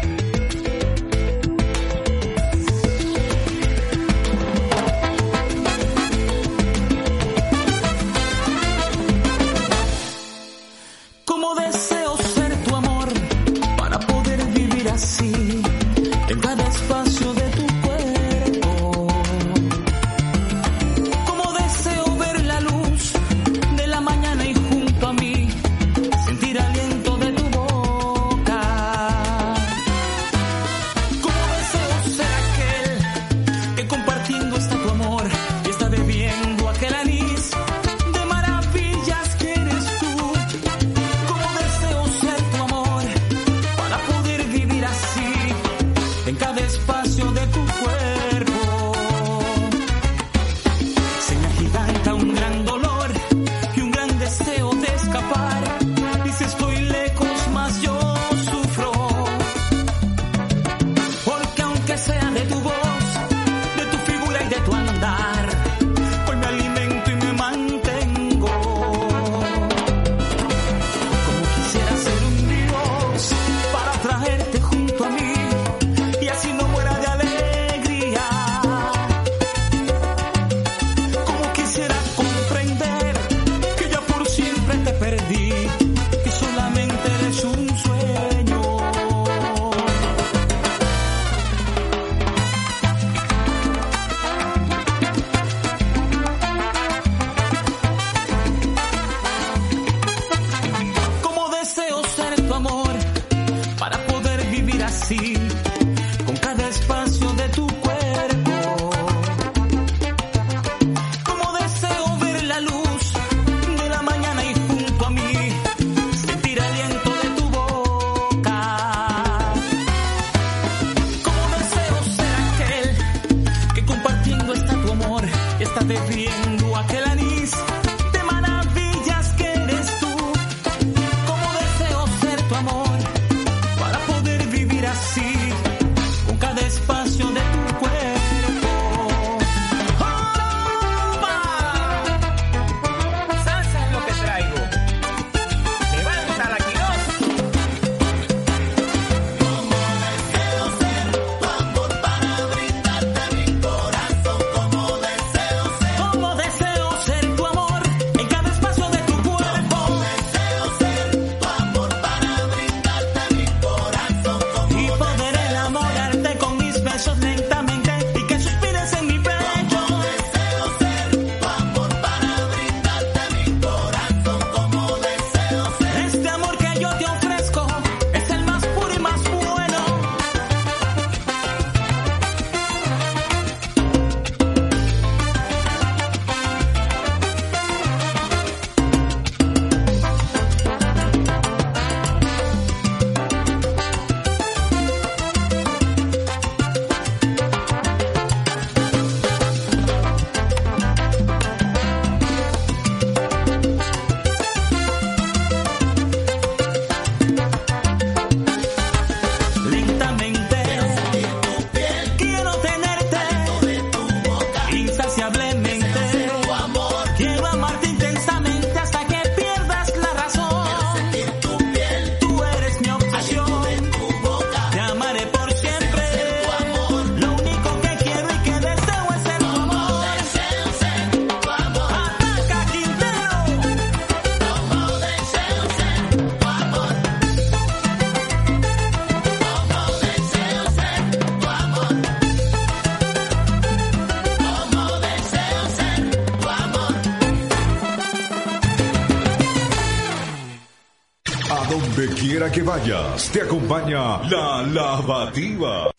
Te 253.32 253.42
acompaña 253.42 254.22
la 254.30 254.62
lavativa. 254.64 255.99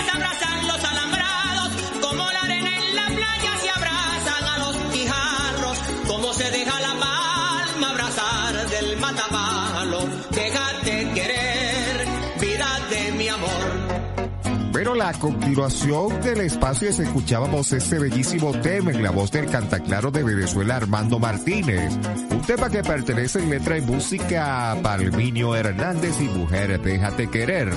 Continuación 15.21 16.21
del 16.23 16.41
espacio 16.41 16.89
es 16.89 16.99
escuchábamos 16.99 17.71
este 17.73 17.99
bellísimo 17.99 18.53
tema 18.61 18.91
en 18.91 19.03
la 19.03 19.11
voz 19.11 19.31
del 19.31 19.47
cantaclaro 19.47 20.11
de 20.11 20.25
Venezuela 20.25 20.77
Armando 20.77 21.19
Martínez. 21.19 21.93
Un 22.31 22.41
tema 22.41 22.71
que 22.71 22.83
pertenece 22.83 23.39
en 23.39 23.51
letra 23.51 23.77
y 23.77 23.83
música 23.83 24.73
a 24.73 24.83
Palminio 24.83 25.55
Hernández 25.55 26.21
y 26.21 26.25
Mujer 26.25 26.81
Déjate 26.81 27.29
Querer. 27.29 27.71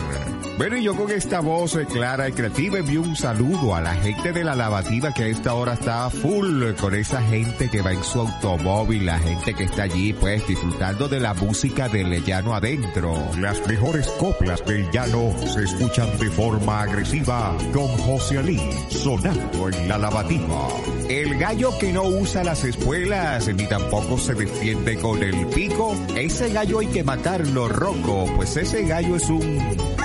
Bueno, 0.56 0.78
y 0.78 0.84
yo 0.84 0.96
con 0.96 1.10
esta 1.10 1.40
voz 1.40 1.76
eh, 1.76 1.86
clara 1.88 2.30
y 2.30 2.32
creativa 2.32 2.78
envío 2.78 3.02
un 3.02 3.16
saludo 3.16 3.74
a 3.76 3.82
la 3.82 3.96
gente 3.96 4.32
de 4.32 4.44
la 4.44 4.54
lavativa 4.54 5.12
que 5.12 5.24
a 5.24 5.28
esta 5.28 5.56
hora 5.56 5.74
está 5.74 6.12
full 6.12 6.74
con 6.80 6.94
esa 6.94 7.22
gente 7.24 7.70
que 7.70 7.82
va 7.82 7.92
en 7.92 8.04
su 8.04 8.20
automóvil, 8.20 9.08
la 9.08 9.18
gente 9.18 9.56
que 9.56 9.64
está 9.64 9.84
allí 9.84 10.14
pues 10.14 10.46
disfrutando 10.48 11.08
de 11.08 11.20
la 11.20 11.34
música 11.34 11.90
del 11.90 12.24
llano 12.24 12.54
adentro. 12.54 13.16
Las 13.40 13.66
mejores 13.68 14.08
coplas 14.20 14.64
del 14.66 14.90
llano 14.92 15.34
se 15.48 15.64
escuchan 15.64 16.08
de 16.20 16.30
forma 16.30 16.84
agresiva 16.84 17.58
con 17.74 17.88
José 17.88 18.38
Ali 18.38 18.62
sonando 18.90 19.70
en 19.70 19.90
la 19.90 19.98
lavativa. 19.98 20.68
El 21.10 21.36
gallo 21.40 21.76
que 21.80 21.92
no 21.92 22.04
usa 22.04 22.44
las 22.44 22.64
espuelas 22.64 23.48
ni 23.48 23.66
tampoco 23.68 24.20
se 24.20 24.36
defiende 24.36 24.98
con 24.98 25.22
el 25.24 25.48
pico, 25.48 25.96
ese 26.16 26.54
gallo 26.54 26.80
hay 26.80 26.88
que 26.88 27.04
matarlo, 27.04 27.68
roco, 27.68 28.26
pues 28.36 28.56
ese 28.56 28.86
gallo 28.86 29.16
es 29.16 29.28
un 29.30 30.03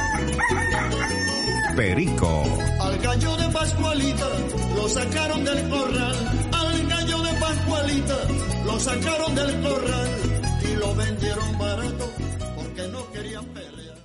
perico. 1.79 2.43
Al 2.81 2.99
gallo 2.99 3.37
de 3.37 3.49
Pascualita 3.51 4.27
lo 4.75 4.89
sacaron 4.89 5.45
del 5.45 5.69
corral. 5.69 6.17
Al 6.53 6.89
gallo 6.89 7.19
de 7.23 7.33
Pascualita 7.39 8.17
lo 8.67 8.81
sacaron 8.81 9.35
del 9.37 9.63
corral 9.63 10.09
y 10.61 10.75
lo 10.75 10.95
vendieron 10.97 11.57
barato 11.57 12.11
porque 12.57 12.89
no 12.89 13.13
querían 13.13 13.45
pelear. 13.47 13.97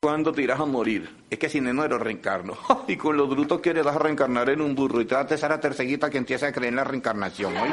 ¿Cuándo 0.00 0.32
te 0.32 0.42
irás 0.44 0.58
a 0.58 0.64
morir? 0.64 1.10
Es 1.28 1.38
que 1.38 1.50
sin 1.50 1.66
enero 1.66 1.98
reencarno. 1.98 2.56
Y 2.88 2.96
con 2.96 3.18
los 3.18 3.28
brutos 3.28 3.60
que 3.60 3.74
vas 3.74 3.96
a 3.96 3.98
reencarnar 3.98 4.48
en 4.48 4.62
un 4.62 4.74
burro 4.74 5.02
y 5.02 5.04
te 5.04 5.14
das 5.14 5.44
a 5.44 5.48
la 5.50 5.60
terceguita 5.60 6.08
que 6.08 6.16
empieza 6.16 6.46
a 6.46 6.52
creer 6.52 6.72
en 6.72 6.76
la 6.76 6.84
reencarnación. 6.84 7.54
¿oí? 7.54 7.70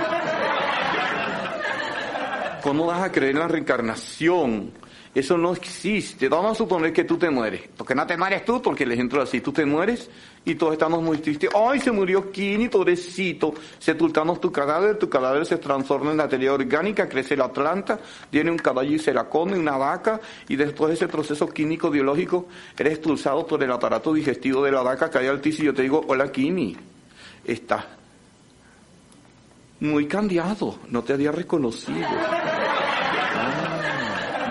¿Cómo 2.61 2.85
vas 2.85 3.01
a 3.01 3.11
creer 3.13 3.31
en 3.31 3.39
la 3.39 3.47
reencarnación? 3.47 4.80
Eso 5.13 5.37
no 5.37 5.51
existe. 5.51 6.29
Vamos 6.29 6.53
a 6.53 6.55
suponer 6.55 6.93
que 6.93 7.03
tú 7.03 7.17
te 7.17 7.29
mueres. 7.29 7.63
Porque 7.75 7.93
no 7.93 8.07
te 8.07 8.15
mueres 8.15 8.45
tú, 8.45 8.61
porque 8.61 8.85
el 8.85 8.93
ejemplo 8.93 9.21
es 9.21 9.27
así. 9.27 9.41
Tú 9.41 9.51
te 9.51 9.65
mueres 9.65 10.09
y 10.45 10.55
todos 10.55 10.73
estamos 10.73 11.01
muy 11.01 11.17
tristes. 11.17 11.49
¡Ay, 11.53 11.79
se 11.79 11.91
murió 11.91 12.31
Kini, 12.31 12.69
pobrecito! 12.69 13.53
Sepultamos 13.77 14.39
tu 14.39 14.51
cadáver, 14.51 14.97
tu 14.97 15.09
cadáver 15.09 15.45
se 15.45 15.57
transforma 15.57 16.11
en 16.11 16.17
materia 16.17 16.53
orgánica, 16.53 17.07
crece 17.09 17.35
la 17.35 17.51
planta, 17.51 17.99
viene 18.31 18.51
un 18.51 18.57
caballo 18.57 18.91
y 18.91 18.99
se 18.99 19.13
la 19.13 19.25
come, 19.25 19.59
una 19.59 19.77
vaca, 19.77 20.19
y 20.47 20.55
después 20.55 20.89
de 20.89 20.95
ese 20.95 21.07
proceso 21.07 21.47
químico 21.49 21.89
biológico, 21.89 22.47
eres 22.77 22.93
expulsado 22.93 23.45
por 23.45 23.61
el 23.61 23.71
aparato 23.71 24.13
digestivo 24.13 24.63
de 24.63 24.71
la 24.71 24.81
vaca, 24.81 25.09
cae 25.09 25.29
al 25.29 25.41
piso 25.41 25.61
y 25.61 25.65
yo 25.65 25.73
te 25.73 25.83
digo, 25.83 26.03
hola 26.07 26.31
Kini, 26.31 26.75
está 27.45 27.85
muy 29.81 30.07
cambiado, 30.07 30.79
no 30.89 31.03
te 31.03 31.13
había 31.13 31.31
reconocido. 31.31 32.07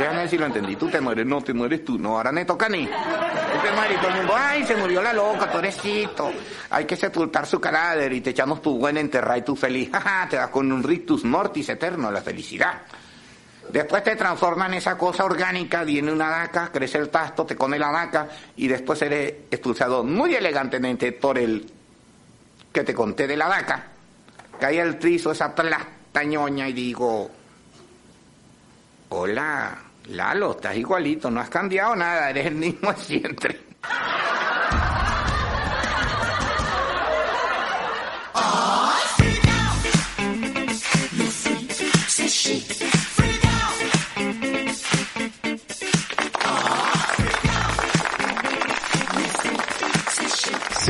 Déjame 0.00 0.20
ver 0.20 0.30
si 0.30 0.38
lo 0.38 0.46
entendí. 0.46 0.76
Tú 0.76 0.88
te 0.88 0.98
mueres, 0.98 1.26
no 1.26 1.42
te 1.42 1.52
mueres 1.52 1.84
tú. 1.84 1.98
No, 1.98 2.16
ahora 2.16 2.32
me 2.32 2.46
toca 2.46 2.66
a 2.66 2.68
mí. 2.70 2.86
Tú 2.86 3.58
te 3.62 3.70
mueres 3.70 3.98
y 3.98 4.00
todo 4.00 4.08
el 4.08 4.16
mundo, 4.16 4.32
ay, 4.34 4.64
se 4.64 4.74
murió 4.74 5.02
la 5.02 5.12
loca, 5.12 5.52
pobrecito. 5.52 6.32
Hay 6.70 6.86
que 6.86 6.96
sepultar 6.96 7.46
su 7.46 7.60
cadáver 7.60 8.10
y 8.10 8.22
te 8.22 8.30
echamos 8.30 8.62
tu 8.62 8.78
buen 8.78 8.96
enterrar 8.96 9.36
y 9.36 9.42
tú 9.42 9.54
feliz. 9.54 9.90
Te 10.30 10.36
das 10.36 10.48
con 10.48 10.72
un 10.72 10.82
rictus 10.82 11.22
mortis 11.26 11.68
eterno, 11.68 12.10
la 12.10 12.22
felicidad. 12.22 12.80
Después 13.70 14.02
te 14.02 14.16
transforma 14.16 14.66
en 14.66 14.74
esa 14.74 14.96
cosa 14.96 15.24
orgánica, 15.24 15.84
viene 15.84 16.10
una 16.10 16.30
vaca, 16.30 16.70
crece 16.72 16.96
el 16.96 17.10
pasto, 17.10 17.44
te 17.44 17.54
come 17.54 17.78
la 17.78 17.90
vaca 17.90 18.26
y 18.56 18.66
después 18.66 19.00
eres 19.02 19.32
expulsado 19.50 20.02
muy 20.02 20.34
elegantemente 20.34 21.12
por 21.12 21.38
el 21.38 21.70
que 22.72 22.84
te 22.84 22.94
conté 22.94 23.26
de 23.26 23.36
la 23.36 23.48
vaca. 23.48 23.84
Cae 24.58 24.80
al 24.80 24.98
trizo 24.98 25.30
esa 25.30 25.54
plastañoña 25.54 26.68
y 26.68 26.72
digo, 26.72 27.30
hola, 29.10 29.89
Lalo, 30.10 30.52
estás 30.52 30.76
igualito, 30.76 31.30
no 31.30 31.40
has 31.40 31.48
cambiado 31.48 31.94
nada, 31.94 32.30
eres 32.30 32.46
el 32.46 32.56
mismo 32.56 32.92
siempre. 32.94 33.60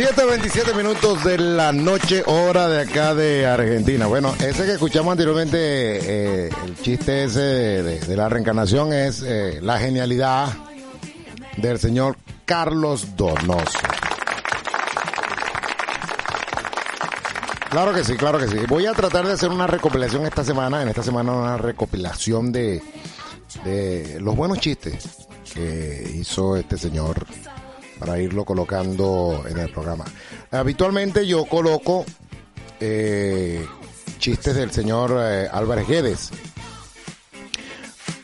Siete 0.03 0.25
veintisiete 0.25 0.73
minutos 0.73 1.23
de 1.25 1.37
la 1.37 1.73
noche, 1.73 2.23
hora 2.25 2.71
de 2.71 2.81
acá 2.81 3.15
de 3.15 3.47
Argentina. 3.47 4.07
Bueno, 4.07 4.35
ese 4.41 4.65
que 4.65 4.73
escuchamos 4.73 5.13
anteriormente, 5.13 5.59
eh, 5.59 6.51
el 6.65 6.75
chiste 6.81 7.25
ese 7.25 7.41
de, 7.43 8.17
la 8.17 8.31
reencarnación 8.31 8.95
es 8.95 9.21
eh, 9.21 9.59
la 9.61 9.79
genialidad 9.79 10.55
del 11.59 11.79
señor 11.79 12.17
Carlos 12.47 13.15
Donoso. 13.15 13.79
Claro 17.69 17.93
que 17.93 18.03
sí, 18.03 18.17
claro 18.17 18.39
que 18.39 18.49
sí. 18.49 18.57
Voy 18.69 18.87
a 18.87 18.93
tratar 18.93 19.27
de 19.27 19.35
hacer 19.35 19.51
una 19.51 19.67
recopilación 19.67 20.25
esta 20.25 20.43
semana, 20.43 20.81
en 20.81 20.89
esta 20.89 21.03
semana 21.03 21.33
una 21.33 21.59
recopilación 21.59 22.53
de 22.53 22.81
los 24.19 24.35
buenos 24.35 24.61
chistes 24.61 25.29
que 25.53 26.11
hizo 26.15 26.57
este 26.57 26.79
señor 26.79 27.27
para 28.01 28.19
irlo 28.19 28.45
colocando 28.45 29.45
en 29.47 29.59
el 29.59 29.71
programa. 29.71 30.07
Habitualmente 30.51 31.27
yo 31.27 31.45
coloco 31.45 32.07
eh, 32.81 33.65
chistes 34.19 34.57
del 34.57 34.73
señor 34.73 35.17
eh, 35.21 35.49
Álvarez 35.53 35.87
Guedes, 35.87 36.31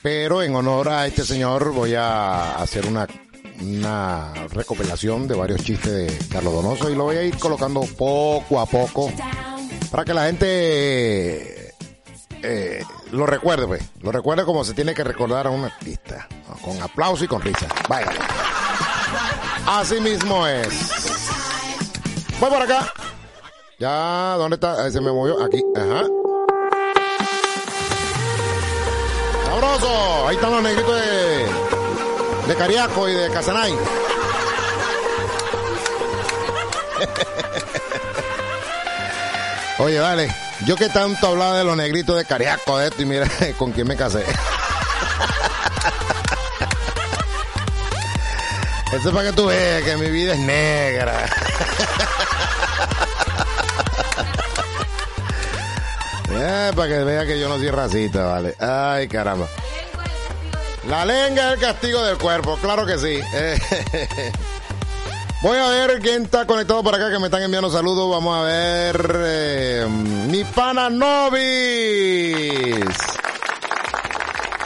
pero 0.02 0.42
en 0.42 0.56
honor 0.56 0.88
a 0.88 1.06
este 1.06 1.24
señor 1.24 1.72
voy 1.72 1.94
a 1.94 2.56
hacer 2.56 2.86
una, 2.86 3.06
una 3.60 4.32
recopilación 4.48 5.28
de 5.28 5.34
varios 5.34 5.62
chistes 5.62 5.92
de 5.92 6.26
Carlos 6.28 6.54
Donoso 6.54 6.90
y 6.90 6.94
lo 6.94 7.04
voy 7.04 7.16
a 7.16 7.22
ir 7.22 7.36
colocando 7.38 7.82
poco 7.82 8.58
a 8.58 8.66
poco 8.66 9.12
para 9.90 10.04
que 10.04 10.14
la 10.14 10.26
gente 10.26 11.74
eh, 12.42 12.82
lo 13.12 13.26
recuerde, 13.26 13.66
pues. 13.66 13.82
Lo 14.02 14.10
recuerde 14.10 14.44
como 14.44 14.64
se 14.64 14.72
tiene 14.72 14.94
que 14.94 15.04
recordar 15.04 15.46
a 15.46 15.50
un 15.50 15.64
artista. 15.64 16.26
Con 16.62 16.80
aplauso 16.80 17.24
y 17.24 17.28
con 17.28 17.42
risa. 17.42 17.66
Vaya. 17.88 18.10
Así 19.66 20.00
mismo 20.00 20.46
es. 20.46 20.68
Voy 22.38 22.50
por 22.50 22.62
acá. 22.62 22.92
Ya, 23.78 24.36
¿dónde 24.38 24.54
está? 24.54 24.90
Se 24.90 25.00
me 25.00 25.10
movió. 25.10 25.42
Aquí. 25.42 25.62
Ajá. 25.74 26.04
Sabroso. 29.44 30.28
Ahí 30.28 30.36
están 30.36 30.52
los 30.52 30.62
negritos 30.62 30.94
de, 30.94 31.46
de 32.48 32.54
Cariaco 32.56 33.08
y 33.08 33.14
de 33.14 33.30
Casanay. 33.30 33.72
Oye, 39.78 39.96
dale. 39.96 40.34
Yo 40.64 40.76
que 40.76 40.88
tanto 40.88 41.26
hablaba 41.26 41.58
de 41.58 41.64
los 41.64 41.76
negritos 41.76 42.16
de 42.16 42.24
Cariaco 42.24 42.78
de 42.78 42.88
esto 42.88 43.02
y 43.02 43.04
mira 43.04 43.28
con 43.58 43.72
quién 43.72 43.88
me 43.88 43.96
casé. 43.96 44.24
Eso 48.92 49.08
es 49.08 49.14
para 49.14 49.30
que 49.30 49.36
tú 49.36 49.46
veas 49.46 49.82
que 49.82 49.96
mi 49.96 50.10
vida 50.10 50.32
es 50.34 50.38
negra. 50.40 51.26
Eh, 56.30 56.72
para 56.74 56.88
que 56.88 56.98
vea 57.04 57.24
que 57.26 57.38
yo 57.40 57.48
no 57.48 57.56
soy 57.56 57.70
racista, 57.70 58.24
vale. 58.26 58.54
Ay, 58.58 59.08
caramba. 59.08 59.46
La 60.88 61.04
lengua 61.04 61.48
es 61.48 61.54
el 61.54 61.60
castigo 61.60 62.02
del 62.04 62.18
cuerpo, 62.18 62.56
claro 62.60 62.84
que 62.86 62.98
sí. 62.98 63.20
Voy 65.42 65.58
a 65.58 65.68
ver 65.68 66.00
quién 66.00 66.22
está 66.24 66.46
conectado 66.46 66.82
por 66.82 66.94
acá 66.94 67.10
que 67.10 67.18
me 67.18 67.26
están 67.26 67.42
enviando 67.42 67.70
saludos. 67.70 68.10
Vamos 68.10 68.38
a 68.38 68.42
ver. 68.42 69.10
eh, 69.24 69.86
mi 70.28 70.44
pana 70.44 70.88
Novis. 70.90 71.44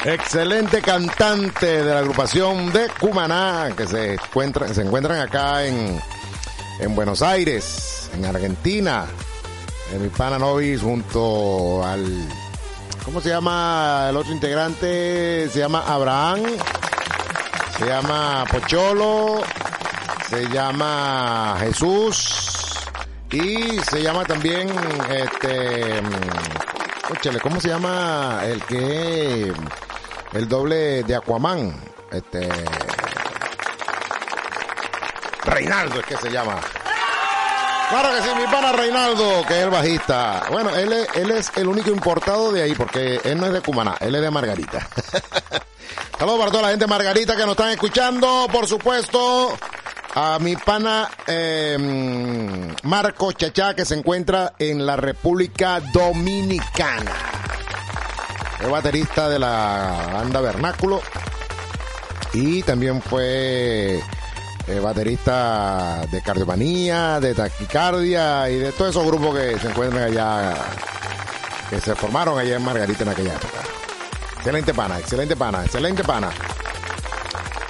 Excelente 0.04 0.80
cantante 0.80 1.84
de 1.84 1.92
la 1.92 1.98
agrupación 1.98 2.72
de 2.72 2.88
Cumaná 2.98 3.70
que 3.76 3.86
se 3.86 4.14
encuentran, 4.14 4.74
se 4.74 4.80
encuentran 4.80 5.20
acá 5.20 5.66
en, 5.66 6.00
en 6.78 6.94
Buenos 6.94 7.20
Aires, 7.20 8.10
en 8.14 8.24
Argentina. 8.24 9.04
Eh, 9.92 9.98
mi 9.98 10.08
pana 10.08 10.38
Novis 10.38 10.80
junto 10.80 11.84
al. 11.84 12.06
¿Cómo 13.04 13.20
se 13.20 13.28
llama 13.28 14.06
el 14.08 14.16
otro 14.16 14.32
integrante? 14.32 15.48
Se 15.50 15.58
llama 15.58 15.82
Abraham 15.86 16.40
Se 17.78 17.86
llama 17.86 18.44
Pocholo, 18.50 19.42
se 20.30 20.48
llama 20.48 21.56
Jesús 21.60 22.70
y 23.32 23.78
se 23.80 24.02
llama 24.02 24.24
también 24.24 24.70
este 25.10 26.00
óchale, 27.10 27.40
¿cómo 27.40 27.60
se 27.60 27.68
llama 27.68 28.40
el 28.44 28.62
que 28.64 29.52
el 30.32 30.48
doble 30.48 31.02
de 31.02 31.14
Aquaman? 31.14 31.74
Este 32.10 32.48
Reinaldo 35.44 36.00
es 36.00 36.06
que 36.06 36.16
se 36.16 36.30
llama. 36.30 36.60
Claro 37.88 38.08
que 38.14 38.22
sí, 38.22 38.28
mi 38.36 38.44
pana 38.44 38.72
Reinaldo, 38.72 39.44
que 39.48 39.58
es 39.58 39.64
el 39.64 39.70
bajista. 39.70 40.44
Bueno, 40.50 40.70
él 40.76 40.92
es, 40.92 41.08
él 41.16 41.30
es 41.32 41.50
el 41.56 41.66
único 41.66 41.90
importado 41.90 42.52
de 42.52 42.62
ahí, 42.62 42.74
porque 42.74 43.20
él 43.24 43.40
no 43.40 43.46
es 43.46 43.52
de 43.52 43.60
Cumaná, 43.60 43.96
él 44.00 44.14
es 44.14 44.22
de 44.22 44.30
Margarita. 44.30 44.86
Saludos 46.18 46.38
para 46.38 46.50
toda 46.50 46.62
la 46.62 46.68
gente 46.68 46.84
de 46.84 46.88
Margarita 46.90 47.34
que 47.34 47.42
nos 47.42 47.52
están 47.52 47.70
escuchando, 47.70 48.46
por 48.52 48.68
supuesto. 48.68 49.58
A 50.14 50.38
mi 50.40 50.56
pana 50.56 51.08
eh, 51.26 51.78
Marco 52.82 53.32
Chachá, 53.32 53.74
que 53.74 53.84
se 53.84 53.94
encuentra 53.94 54.54
en 54.58 54.84
la 54.84 54.96
República 54.96 55.80
Dominicana. 55.92 57.12
Es 58.60 58.68
baterista 58.68 59.28
de 59.28 59.38
la 59.38 60.10
banda 60.12 60.40
Vernáculo. 60.40 61.00
Y 62.32 62.62
también 62.62 63.00
fue 63.00 64.00
eh, 64.66 64.80
baterista 64.80 66.06
de 66.10 66.20
cardiomanía, 66.22 67.20
de 67.20 67.34
taquicardia 67.34 68.50
y 68.50 68.56
de 68.58 68.72
todos 68.72 68.90
esos 68.90 69.06
grupos 69.06 69.36
que 69.36 69.58
se 69.58 69.68
encuentran 69.68 70.04
allá, 70.04 70.54
que 71.68 71.80
se 71.80 71.94
formaron 71.94 72.38
allá 72.38 72.56
en 72.56 72.64
Margarita 72.64 73.04
en 73.04 73.08
aquella 73.10 73.34
época. 73.34 73.58
Excelente 74.36 74.74
pana, 74.74 74.98
excelente 74.98 75.36
pana, 75.36 75.64
excelente 75.64 76.02
pana. 76.02 76.30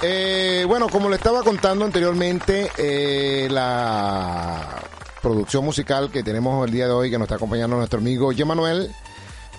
Eh, 0.03 0.65
bueno, 0.67 0.89
como 0.89 1.09
le 1.09 1.17
estaba 1.17 1.43
contando 1.43 1.85
anteriormente, 1.85 2.71
eh, 2.77 3.47
la 3.51 4.81
producción 5.21 5.63
musical 5.63 6.09
que 6.11 6.23
tenemos 6.23 6.65
el 6.65 6.73
día 6.73 6.87
de 6.87 6.93
hoy, 6.93 7.11
que 7.11 7.19
nos 7.19 7.25
está 7.25 7.35
acompañando 7.35 7.77
nuestro 7.77 7.99
amigo 7.99 8.31
Manuel, 8.45 8.91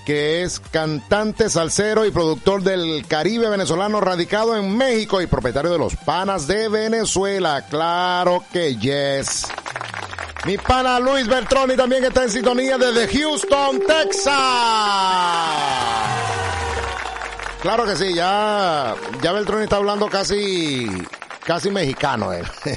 que 0.04 0.42
es 0.42 0.58
cantante, 0.58 1.48
salsero 1.48 2.04
y 2.04 2.10
productor 2.10 2.64
del 2.64 3.06
Caribe 3.06 3.48
venezolano, 3.48 4.00
radicado 4.00 4.56
en 4.56 4.76
México 4.76 5.22
y 5.22 5.28
propietario 5.28 5.70
de 5.70 5.78
los 5.78 5.94
Panas 5.94 6.48
de 6.48 6.68
Venezuela. 6.68 7.64
Claro 7.70 8.44
que 8.52 8.74
yes. 8.76 9.46
Mi 10.44 10.58
pana 10.58 10.98
Luis 10.98 11.28
Bertroni 11.28 11.76
también 11.76 12.04
está 12.04 12.24
en 12.24 12.30
sintonía 12.30 12.76
desde 12.76 13.06
Houston, 13.16 13.80
Texas. 13.86 14.32
Claro 17.62 17.84
que 17.84 17.94
sí, 17.94 18.12
ya, 18.12 18.96
ya 19.22 19.32
Beltroni 19.32 19.62
está 19.62 19.76
hablando 19.76 20.08
casi, 20.08 20.88
casi 21.44 21.70
mexicano 21.70 22.32
él. 22.32 22.44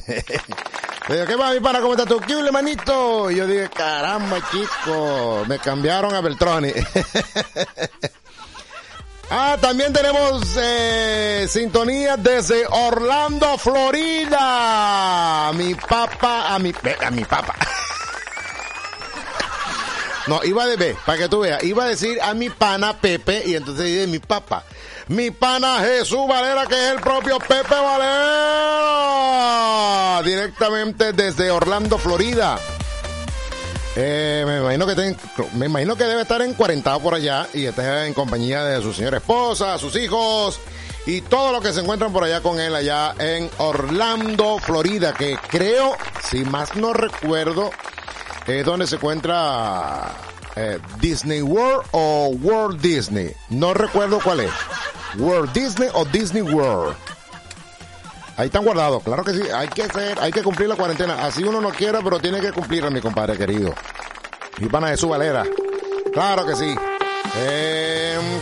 Le 1.08 1.16
digo, 1.16 1.28
¿qué 1.28 1.36
va 1.36 1.52
mi 1.52 1.60
pana? 1.60 1.82
¿Cómo 1.82 1.94
estás 1.94 2.08
tú? 2.08 2.20
¿Qué 2.20 2.36
huele, 2.36 2.52
manito? 2.52 3.32
Y 3.32 3.38
yo 3.38 3.48
dije, 3.48 3.68
caramba, 3.70 4.38
chico, 4.52 5.44
me 5.48 5.58
cambiaron 5.58 6.14
a 6.14 6.22
Beltroni. 6.22 6.72
ah, 9.32 9.58
también 9.60 9.92
tenemos 9.92 10.56
eh, 10.56 11.48
sintonía 11.50 12.16
desde 12.16 12.68
Orlando, 12.68 13.58
Florida. 13.58 15.52
Mi 15.56 15.74
papá, 15.74 16.54
a 16.54 16.60
mi, 16.60 16.72
a 17.04 17.10
mi 17.10 17.26
papá. 17.26 17.56
No, 20.28 20.44
iba 20.44 20.66
de 20.66 20.76
B, 20.76 20.98
para 21.06 21.20
que 21.20 21.30
tú 21.30 21.42
veas. 21.42 21.64
Iba 21.64 21.84
a 21.84 21.88
decir 21.88 22.20
a 22.20 22.34
mi 22.34 22.50
pana 22.50 23.00
Pepe 23.00 23.44
y 23.46 23.56
entonces 23.56 23.86
dice 23.86 24.08
mi 24.08 24.18
papá. 24.18 24.64
Mi 25.08 25.30
pana 25.32 25.80
Jesús 25.82 26.28
Valera, 26.28 26.66
que 26.66 26.74
es 26.76 26.92
el 26.94 27.00
propio 27.00 27.38
Pepe 27.40 27.76
Valera. 27.76 28.12
Directamente 30.24 31.14
desde 31.14 31.52
Orlando, 31.52 31.98
Florida. 32.00 32.58
Eh, 33.96 34.44
me 34.48 34.58
imagino 34.58 34.86
que 34.88 34.96
ten- 34.96 35.18
me 35.54 35.68
imagino 35.68 35.96
que 35.96 36.04
debe 36.06 36.24
estar 36.24 36.42
en 36.42 36.54
40 36.54 36.98
por 37.00 37.14
allá 37.14 37.48
y 37.54 37.66
está 37.66 38.06
en 38.08 38.14
compañía 38.14 38.64
de 38.66 38.82
su 38.82 38.92
señora 38.94 39.18
esposa, 39.18 39.78
sus 39.78 39.96
hijos 39.96 40.60
y 41.06 41.22
todo 41.22 41.52
lo 41.54 41.62
que 41.62 41.72
se 41.72 41.80
encuentran 41.82 42.12
por 42.12 42.24
allá 42.26 42.42
con 42.42 42.60
él 42.60 42.76
allá 42.76 43.14
en 43.20 43.50
Orlando, 43.60 44.58
Florida, 44.60 45.14
que 45.14 45.38
creo, 45.50 45.96
si 46.30 46.44
más 46.44 46.76
no 46.76 46.92
recuerdo, 46.94 47.70
es 48.48 48.66
donde 48.66 48.86
se 48.88 48.96
encuentra 48.96 50.12
eh, 50.58 50.80
Disney 51.00 51.42
World 51.42 51.86
o 51.92 52.28
World 52.42 52.82
Disney. 52.82 53.34
No 53.50 53.74
recuerdo 53.74 54.20
cuál 54.22 54.42
es. 54.42 54.52
World 55.18 55.52
Disney 55.54 55.90
o 55.94 56.06
Disney 56.06 56.42
World. 56.42 56.96
Ahí 58.38 58.48
están 58.48 58.66
guardados, 58.66 59.02
claro 59.04 59.24
que 59.24 59.34
sí. 59.34 59.42
Hay 59.54 59.68
que 59.70 59.84
hacer, 59.84 60.20
hay 60.20 60.32
que 60.32 60.44
cumplir 60.44 60.68
la 60.68 60.76
cuarentena. 60.76 61.26
Así 61.26 61.44
uno 61.44 61.62
no 61.62 61.70
quiera, 61.70 62.02
pero 62.02 62.20
tiene 62.20 62.42
que 62.42 62.52
cumplirla, 62.52 62.90
mi 62.90 63.00
compadre 63.02 63.38
querido. 63.38 63.74
Mi 64.60 64.68
pana 64.68 64.90
Jesús 64.90 65.10
Valera. 65.10 65.46
Claro 66.14 66.46
que 66.46 66.56
sí. 66.56 66.76
Eh, 67.38 67.96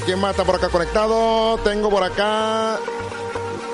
¿Quién 0.06 0.20
más 0.20 0.32
está 0.32 0.44
por 0.44 0.56
acá 0.56 0.70
conectado? 0.70 1.58
Tengo 1.64 1.90
por 1.90 2.04
acá 2.04 2.78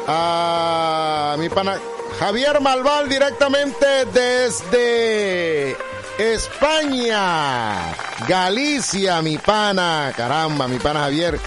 a 0.08 1.36
mi 1.38 1.50
pana 1.50 1.78
Javier 2.20 2.60
Malval 2.62 3.08
directamente 3.08 4.06
desde 4.14 5.78
España, 6.18 7.94
Galicia, 8.28 9.22
mi 9.22 9.38
pana, 9.38 10.12
caramba, 10.16 10.68
mi 10.68 10.80
pana 10.80 11.02
Javier. 11.02 11.40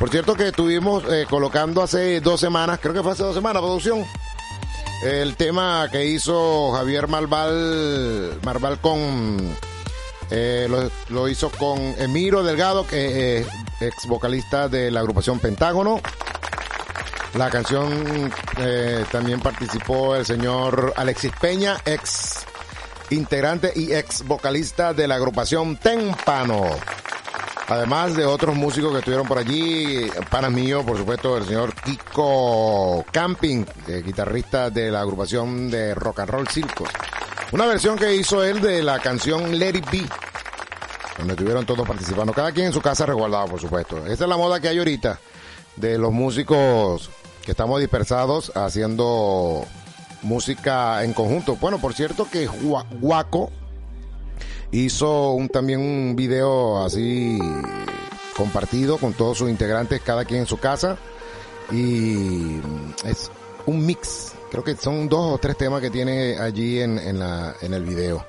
Por 0.00 0.08
cierto 0.08 0.34
que 0.34 0.48
estuvimos 0.48 1.04
eh, 1.12 1.26
colocando 1.28 1.82
hace 1.82 2.22
dos 2.22 2.40
semanas, 2.40 2.78
creo 2.80 2.94
que 2.94 3.02
fue 3.02 3.12
hace 3.12 3.22
dos 3.22 3.34
semanas, 3.34 3.60
producción, 3.60 4.02
el 5.04 5.36
tema 5.36 5.88
que 5.92 6.06
hizo 6.06 6.72
Javier 6.72 7.06
Malval, 7.06 8.38
Malval 8.42 8.78
con, 8.80 9.54
eh, 10.30 10.66
lo, 11.10 11.28
hizo 11.28 11.50
con 11.50 11.78
Emiro 11.98 12.42
Delgado, 12.42 12.86
que 12.86 13.40
es 13.40 13.46
ex 13.80 14.06
vocalista 14.06 14.70
de 14.70 14.90
la 14.90 15.00
agrupación 15.00 15.38
Pentágono. 15.38 16.00
La 17.34 17.50
canción 17.50 18.32
eh, 18.56 19.04
también 19.12 19.40
participó 19.40 20.16
el 20.16 20.24
señor 20.24 20.94
Alexis 20.96 21.32
Peña, 21.38 21.76
ex 21.84 22.46
integrante 23.10 23.70
y 23.76 23.92
ex 23.92 24.26
vocalista 24.26 24.94
de 24.94 25.06
la 25.06 25.16
agrupación 25.16 25.76
Témpano. 25.76 26.70
Además 27.70 28.16
de 28.16 28.26
otros 28.26 28.56
músicos 28.56 28.90
que 28.92 28.98
estuvieron 28.98 29.28
por 29.28 29.38
allí, 29.38 30.10
panas 30.28 30.50
míos, 30.50 30.82
por 30.84 30.98
supuesto, 30.98 31.36
el 31.36 31.44
señor 31.46 31.72
Kiko 31.74 33.04
Camping, 33.12 33.64
guitarrista 34.04 34.70
de 34.70 34.90
la 34.90 35.00
agrupación 35.02 35.70
de 35.70 35.94
Rock 35.94 36.18
and 36.20 36.30
Roll 36.30 36.48
Circus. 36.48 36.88
Una 37.52 37.66
versión 37.66 37.96
que 37.96 38.12
hizo 38.16 38.42
él 38.42 38.60
de 38.60 38.82
la 38.82 38.98
canción 38.98 39.56
Let 39.56 39.76
It 39.76 39.90
Be, 39.90 40.02
donde 41.18 41.34
estuvieron 41.34 41.64
todos 41.64 41.86
participando, 41.86 42.32
cada 42.32 42.50
quien 42.50 42.66
en 42.66 42.72
su 42.72 42.80
casa 42.80 43.06
resguardado, 43.06 43.46
por 43.46 43.60
supuesto. 43.60 43.98
Esa 44.06 44.24
es 44.24 44.28
la 44.28 44.36
moda 44.36 44.58
que 44.58 44.68
hay 44.68 44.78
ahorita 44.78 45.20
de 45.76 45.96
los 45.96 46.10
músicos 46.12 47.08
que 47.44 47.52
estamos 47.52 47.78
dispersados 47.78 48.50
haciendo 48.56 49.64
música 50.22 51.04
en 51.04 51.12
conjunto. 51.12 51.54
Bueno, 51.56 51.78
por 51.78 51.94
cierto 51.94 52.26
que 52.30 52.48
Gua- 52.48 52.84
Guaco 53.00 53.50
hizo 54.72 55.32
un, 55.32 55.48
también 55.48 55.80
un 55.80 56.14
video 56.16 56.82
así 56.84 57.38
compartido 58.36 58.98
con 58.98 59.12
todos 59.12 59.38
sus 59.38 59.50
integrantes, 59.50 60.00
cada 60.00 60.24
quien 60.24 60.40
en 60.40 60.46
su 60.46 60.58
casa. 60.58 60.98
Y 61.72 62.58
es 63.04 63.30
un 63.66 63.84
mix. 63.84 64.32
Creo 64.50 64.64
que 64.64 64.76
son 64.76 65.08
dos 65.08 65.34
o 65.34 65.38
tres 65.38 65.56
temas 65.56 65.80
que 65.80 65.90
tiene 65.90 66.36
allí 66.38 66.80
en, 66.80 66.98
en, 66.98 67.18
la, 67.18 67.54
en 67.60 67.74
el 67.74 67.84
video. 67.84 68.24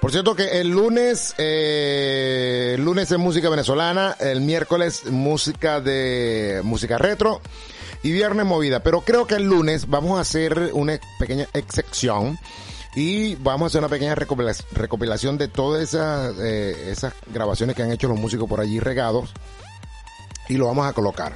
Por 0.00 0.12
cierto 0.12 0.36
que 0.36 0.60
el 0.60 0.68
lunes, 0.68 1.34
eh, 1.38 2.76
lunes 2.78 3.10
es 3.10 3.18
música 3.18 3.48
venezolana, 3.48 4.14
el 4.20 4.42
miércoles 4.42 5.06
música 5.06 5.80
de 5.80 6.60
música 6.62 6.98
retro 6.98 7.40
y 8.02 8.12
viernes 8.12 8.44
movida. 8.44 8.82
Pero 8.82 9.00
creo 9.00 9.26
que 9.26 9.36
el 9.36 9.44
lunes 9.44 9.88
vamos 9.88 10.18
a 10.18 10.20
hacer 10.20 10.70
una 10.74 11.00
pequeña 11.18 11.48
excepción 11.54 12.38
y 12.96 13.34
vamos 13.36 13.62
a 13.62 13.66
hacer 13.68 13.80
una 13.80 13.88
pequeña 13.88 14.14
recopila- 14.14 14.64
recopilación 14.72 15.36
de 15.38 15.48
todas 15.48 15.82
esas, 15.82 16.34
eh, 16.38 16.90
esas 16.90 17.12
grabaciones 17.32 17.74
que 17.74 17.82
han 17.82 17.90
hecho 17.92 18.08
los 18.08 18.18
músicos 18.18 18.48
por 18.48 18.60
allí 18.60 18.78
regados 18.80 19.30
y 20.48 20.56
lo 20.56 20.66
vamos 20.66 20.86
a 20.86 20.92
colocar. 20.92 21.32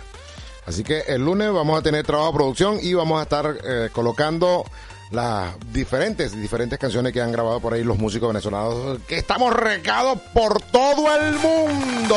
Así 0.67 0.85
que 0.85 1.01
el 1.09 1.25
lunes 1.25 1.51
vamos 1.53 1.79
a 1.79 1.83
tener 1.83 2.05
trabajo 2.07 2.29
de 2.33 2.35
producción 2.37 2.79
y 2.81 2.93
vamos 2.95 3.19
a 3.21 3.23
estar 3.23 3.57
eh, 3.65 3.89
colocando 3.91 4.65
las 5.11 5.55
diferentes, 5.73 6.39
diferentes 6.39 6.79
canciones 6.79 7.15
que 7.15 7.23
han 7.23 7.33
grabado 7.33 7.59
por 7.61 7.73
ahí 7.73 7.83
los 7.83 7.97
músicos 7.99 8.29
venezolanos, 8.29 8.99
que 9.09 9.17
estamos 9.17 9.55
regados 9.55 10.19
por 10.35 10.61
todo 10.61 11.17
el 11.17 11.33
mundo. 11.37 12.17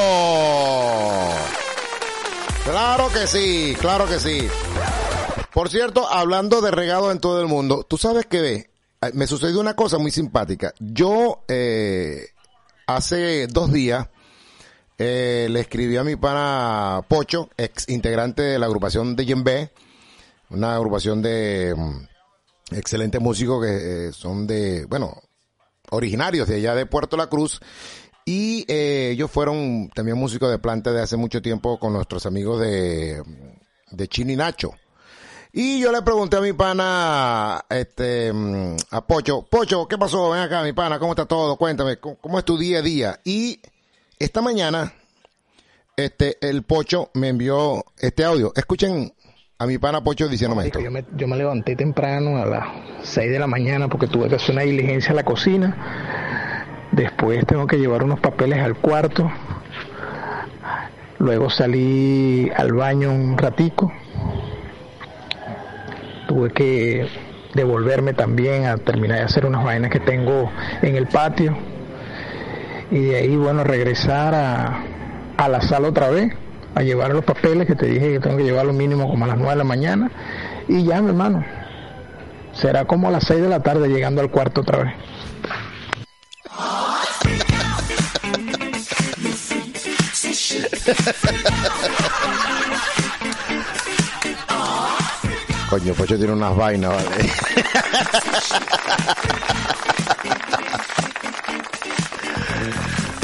Claro 2.65 3.09
que 3.13 3.27
sí, 3.27 3.75
claro 3.79 4.07
que 4.07 4.19
sí. 4.19 4.47
Por 5.53 5.69
cierto, 5.69 6.07
hablando 6.07 6.59
de 6.61 6.71
regado 6.71 7.11
en 7.11 7.19
todo 7.19 7.41
el 7.41 7.47
mundo, 7.47 7.85
tú 7.87 7.97
sabes 7.97 8.25
que 8.25 8.70
me 9.13 9.27
sucedió 9.27 9.59
una 9.59 9.75
cosa 9.75 9.97
muy 9.97 10.11
simpática. 10.11 10.73
Yo, 10.79 11.43
eh, 11.47 12.27
hace 12.85 13.47
dos 13.47 13.71
días, 13.71 14.07
eh, 14.97 15.47
le 15.49 15.61
escribí 15.61 15.97
a 15.97 16.03
mi 16.03 16.15
pana 16.15 17.01
Pocho, 17.07 17.49
ex 17.57 17.89
integrante 17.89 18.43
de 18.43 18.59
la 18.59 18.67
agrupación 18.67 19.15
de 19.15 19.25
Yembe, 19.25 19.71
una 20.51 20.75
agrupación 20.75 21.23
de 21.23 21.73
mm, 21.75 22.75
excelentes 22.75 23.19
músicos 23.19 23.65
que 23.65 24.09
eh, 24.09 24.13
son 24.13 24.45
de, 24.45 24.85
bueno, 24.85 25.19
originarios 25.89 26.47
de 26.47 26.57
allá 26.57 26.75
de 26.75 26.85
Puerto 26.85 27.17
La 27.17 27.27
Cruz. 27.27 27.59
Y 28.25 28.65
eh, 28.67 29.09
ellos 29.13 29.31
fueron 29.31 29.89
también 29.95 30.17
músicos 30.17 30.51
de 30.51 30.59
planta 30.59 30.91
de 30.91 31.01
hace 31.01 31.17
mucho 31.17 31.41
tiempo 31.41 31.79
con 31.79 31.93
nuestros 31.93 32.27
amigos 32.27 32.61
de, 32.61 33.23
de 33.89 34.07
Chini 34.07 34.35
Nacho. 34.35 34.71
Y 35.53 35.81
yo 35.81 35.91
le 35.91 36.01
pregunté 36.01 36.37
a 36.37 36.41
mi 36.41 36.53
pana, 36.53 37.65
este, 37.69 38.31
mm, 38.31 38.75
a 38.91 39.05
Pocho, 39.05 39.45
Pocho, 39.49 39.85
¿qué 39.85 39.97
pasó? 39.97 40.29
Ven 40.29 40.41
acá, 40.41 40.63
mi 40.63 40.71
pana, 40.71 40.97
¿cómo 40.97 41.11
está 41.11 41.25
todo? 41.25 41.57
Cuéntame, 41.57 41.97
¿cómo, 41.97 42.15
cómo 42.15 42.39
es 42.39 42.45
tu 42.45 42.57
día 42.57 42.79
a 42.79 42.81
día? 42.81 43.19
Y 43.25 43.59
esta 44.17 44.41
mañana, 44.41 44.93
este, 45.97 46.37
el 46.47 46.63
Pocho 46.63 47.11
me 47.15 47.27
envió 47.27 47.83
este 47.99 48.23
audio. 48.23 48.53
Escuchen 48.55 49.13
a 49.57 49.65
mi 49.65 49.77
pana 49.77 50.01
Pocho 50.01 50.29
diciéndome 50.29 50.67
esto. 50.67 50.79
Yo 50.79 50.89
me, 50.89 51.05
yo 51.17 51.27
me 51.27 51.35
levanté 51.35 51.75
temprano 51.75 52.41
a 52.41 52.45
las 52.45 52.67
6 53.03 53.29
de 53.29 53.37
la 53.37 53.47
mañana 53.47 53.89
porque 53.89 54.07
tuve 54.07 54.29
que 54.29 54.35
hacer 54.35 54.51
una 54.51 54.61
diligencia 54.61 55.11
a 55.11 55.15
la 55.15 55.25
cocina. 55.25 56.87
Después 56.93 57.45
tengo 57.45 57.67
que 57.67 57.77
llevar 57.77 58.03
unos 58.03 58.21
papeles 58.21 58.59
al 58.59 58.77
cuarto. 58.77 59.29
Luego 61.19 61.49
salí 61.49 62.49
al 62.55 62.71
baño 62.71 63.11
un 63.11 63.37
ratico. 63.37 63.91
Tuve 66.31 66.49
que 66.51 67.09
devolverme 67.53 68.13
también 68.13 68.63
a 68.63 68.77
terminar 68.77 69.17
de 69.17 69.25
hacer 69.25 69.45
unas 69.45 69.65
vainas 69.65 69.91
que 69.91 69.99
tengo 69.99 70.49
en 70.81 70.95
el 70.95 71.07
patio. 71.07 71.57
Y 72.89 72.99
de 72.99 73.17
ahí, 73.17 73.35
bueno, 73.35 73.65
regresar 73.65 74.33
a, 74.33 74.81
a 75.35 75.49
la 75.49 75.59
sala 75.59 75.89
otra 75.89 76.09
vez 76.09 76.33
a 76.73 76.83
llevar 76.83 77.11
los 77.11 77.25
papeles 77.25 77.67
que 77.67 77.75
te 77.75 77.85
dije 77.85 78.13
que 78.13 78.21
tengo 78.21 78.37
que 78.37 78.45
llevar 78.45 78.65
lo 78.65 78.71
mínimo 78.71 79.09
como 79.09 79.25
a 79.25 79.27
las 79.27 79.35
9 79.35 79.51
de 79.51 79.57
la 79.57 79.65
mañana 79.65 80.09
y 80.69 80.85
ya 80.85 81.01
mi 81.01 81.09
hermano 81.09 81.43
será 82.53 82.85
como 82.85 83.09
a 83.09 83.11
las 83.11 83.25
6 83.25 83.41
de 83.41 83.49
la 83.49 83.61
tarde 83.61 83.89
llegando 83.89 84.21
al 84.21 84.31
cuarto 84.31 84.61
otra 84.61 84.83
vez 84.83 84.93
Coño, 95.71 95.93
Pocho 95.93 96.17
tiene 96.17 96.33
unas 96.33 96.53
vainas, 96.53 96.91
vale. 96.93 97.31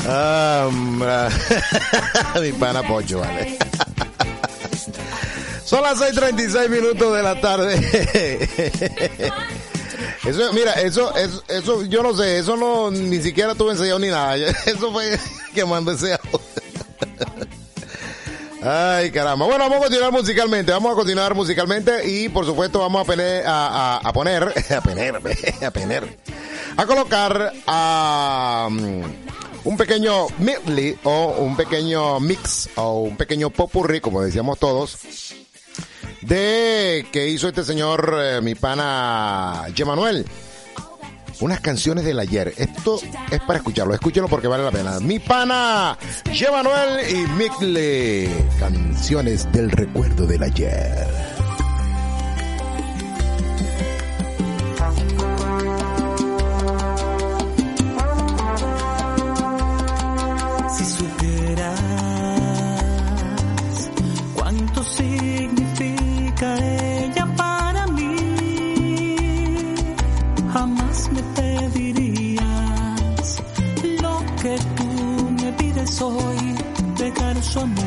Ah. 0.09 0.69
Mi 2.41 2.53
pana 2.53 2.81
Pocho, 2.81 3.19
vale. 3.19 3.57
Son 5.65 5.83
las 5.83 5.99
6:36 5.99 6.69
minutos 6.69 7.13
de 7.13 7.21
la 7.23 7.41
tarde. 7.41 7.75
Eso, 10.25 10.53
mira, 10.53 10.73
eso, 10.75 11.13
eso, 11.17 11.43
eso, 11.49 11.83
yo 11.83 12.01
no 12.01 12.15
sé, 12.15 12.37
eso 12.37 12.55
no, 12.55 12.89
ni 12.89 13.21
siquiera 13.21 13.55
tuve 13.55 13.71
ensayado 13.71 13.99
ni 13.99 14.07
nada. 14.07 14.37
Eso 14.37 14.91
fue 14.93 15.19
que 15.53 15.65
mandó 15.65 15.91
ese 15.91 16.13
audio. 16.13 16.46
Ay, 18.69 19.11
caramba. 19.11 19.45
Bueno, 19.45 19.63
vamos 19.63 19.77
a 19.77 19.81
continuar 19.83 20.11
musicalmente. 20.11 20.73
Vamos 20.73 20.91
a 20.91 20.95
continuar 20.95 21.33
musicalmente 21.33 22.05
y, 22.05 22.27
por 22.27 22.45
supuesto, 22.45 22.79
vamos 22.79 23.01
a, 23.01 23.05
poner, 23.05 23.43
a, 23.47 24.11
poner, 24.13 24.43
a 24.75 24.81
poner, 24.81 25.15
a 25.65 25.71
poner, 25.71 26.17
a 26.75 26.85
colocar 26.85 27.53
a 27.65 28.67
un 29.63 29.77
pequeño 29.77 30.27
medley 30.39 30.97
o 31.03 31.35
un 31.39 31.55
pequeño 31.55 32.19
mix 32.19 32.69
o 32.75 33.03
un 33.03 33.15
pequeño 33.15 33.51
popurrí, 33.51 34.01
como 34.01 34.21
decíamos 34.21 34.59
todos, 34.59 34.97
de 36.21 37.07
que 37.09 37.29
hizo 37.29 37.47
este 37.47 37.63
señor, 37.63 38.17
eh, 38.19 38.41
mi 38.41 38.55
pana 38.55 39.67
Gemanuel. 39.73 40.25
Unas 41.39 41.59
canciones 41.59 42.03
del 42.03 42.19
ayer. 42.19 42.53
Esto 42.57 42.99
es 43.31 43.39
para 43.41 43.57
escucharlo. 43.57 43.93
Escúchenlo 43.93 44.27
porque 44.27 44.47
vale 44.47 44.63
la 44.63 44.71
pena. 44.71 44.99
Mi 44.99 45.19
pana 45.19 45.97
Gemanuel 46.31 46.99
y 47.09 47.27
Micle. 47.33 48.29
Canciones 48.59 49.51
del 49.51 49.69
recuerdo 49.71 50.25
del 50.25 50.43
ayer. 50.43 51.36
Hoy, 76.01 76.55
dejar 76.97 77.41
su 77.41 77.59
amor. 77.59 77.85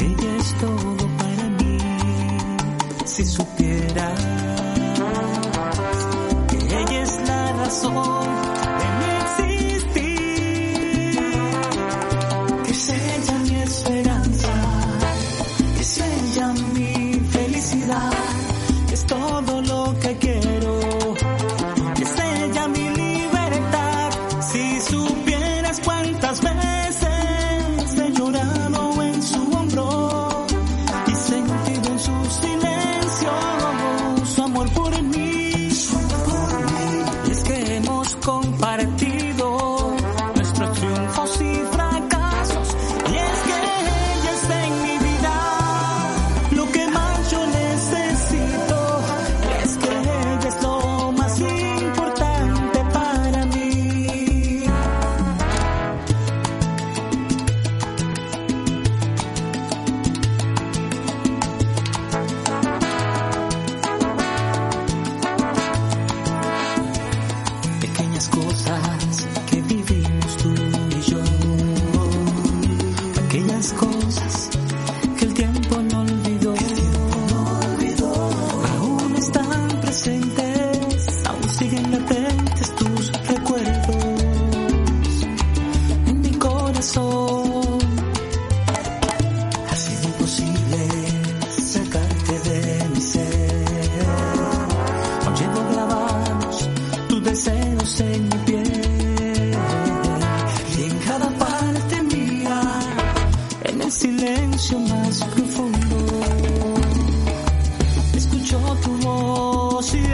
Ella 0.00 0.36
es 0.38 0.54
todo 0.54 1.08
para 1.18 1.48
mí. 1.58 1.78
Si 3.04 3.24
supieras 3.24 4.26
que 6.48 6.56
ella 6.56 7.02
es 7.02 7.20
la 7.26 7.52
razón 7.52 8.37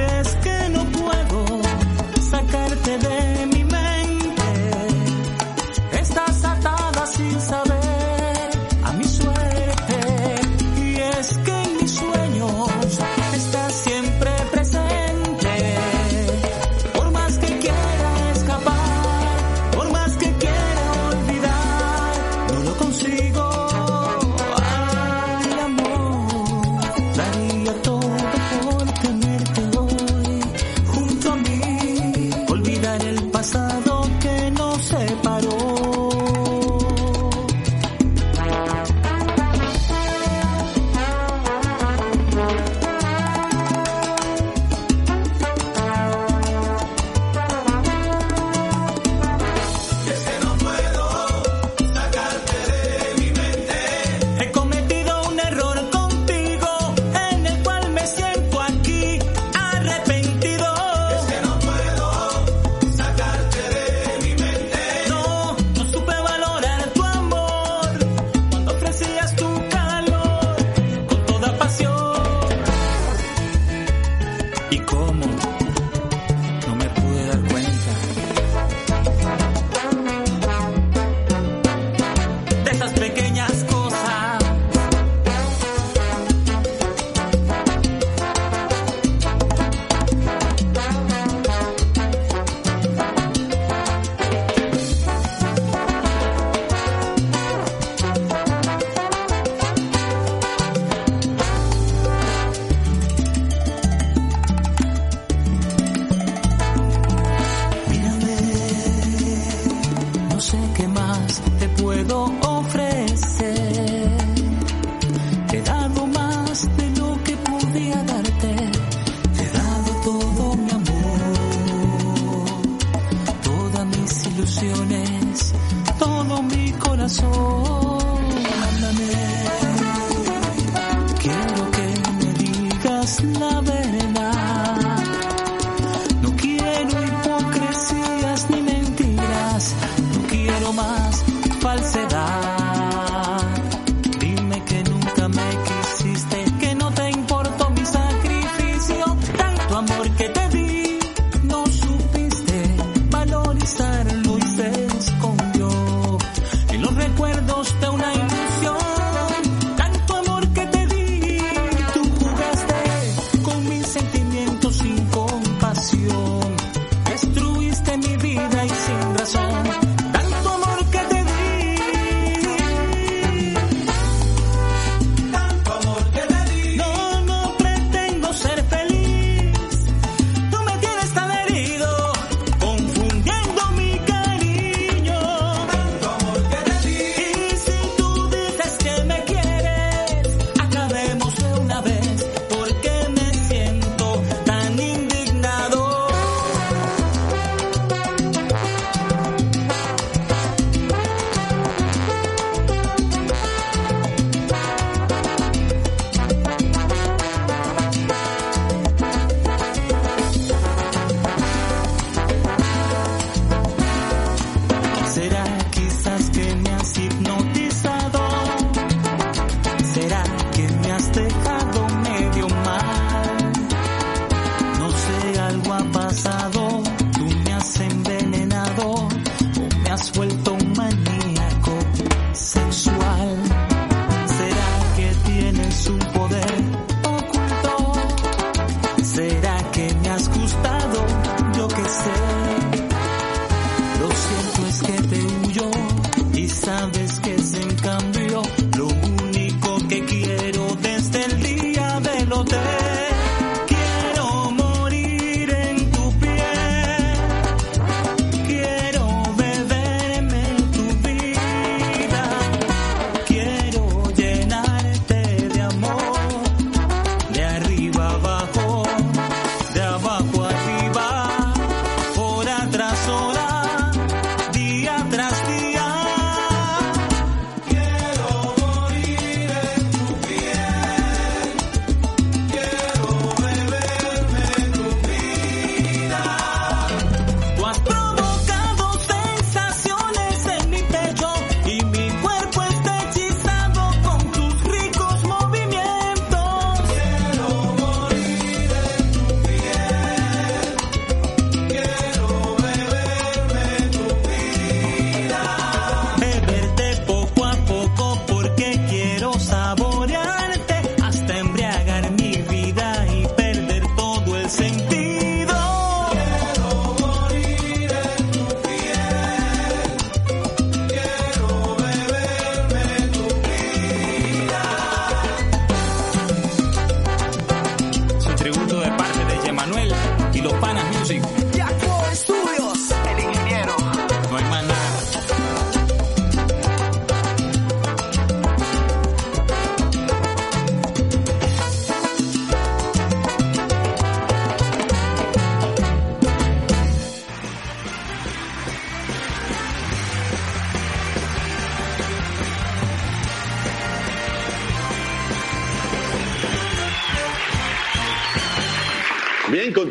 eres 0.05 0.44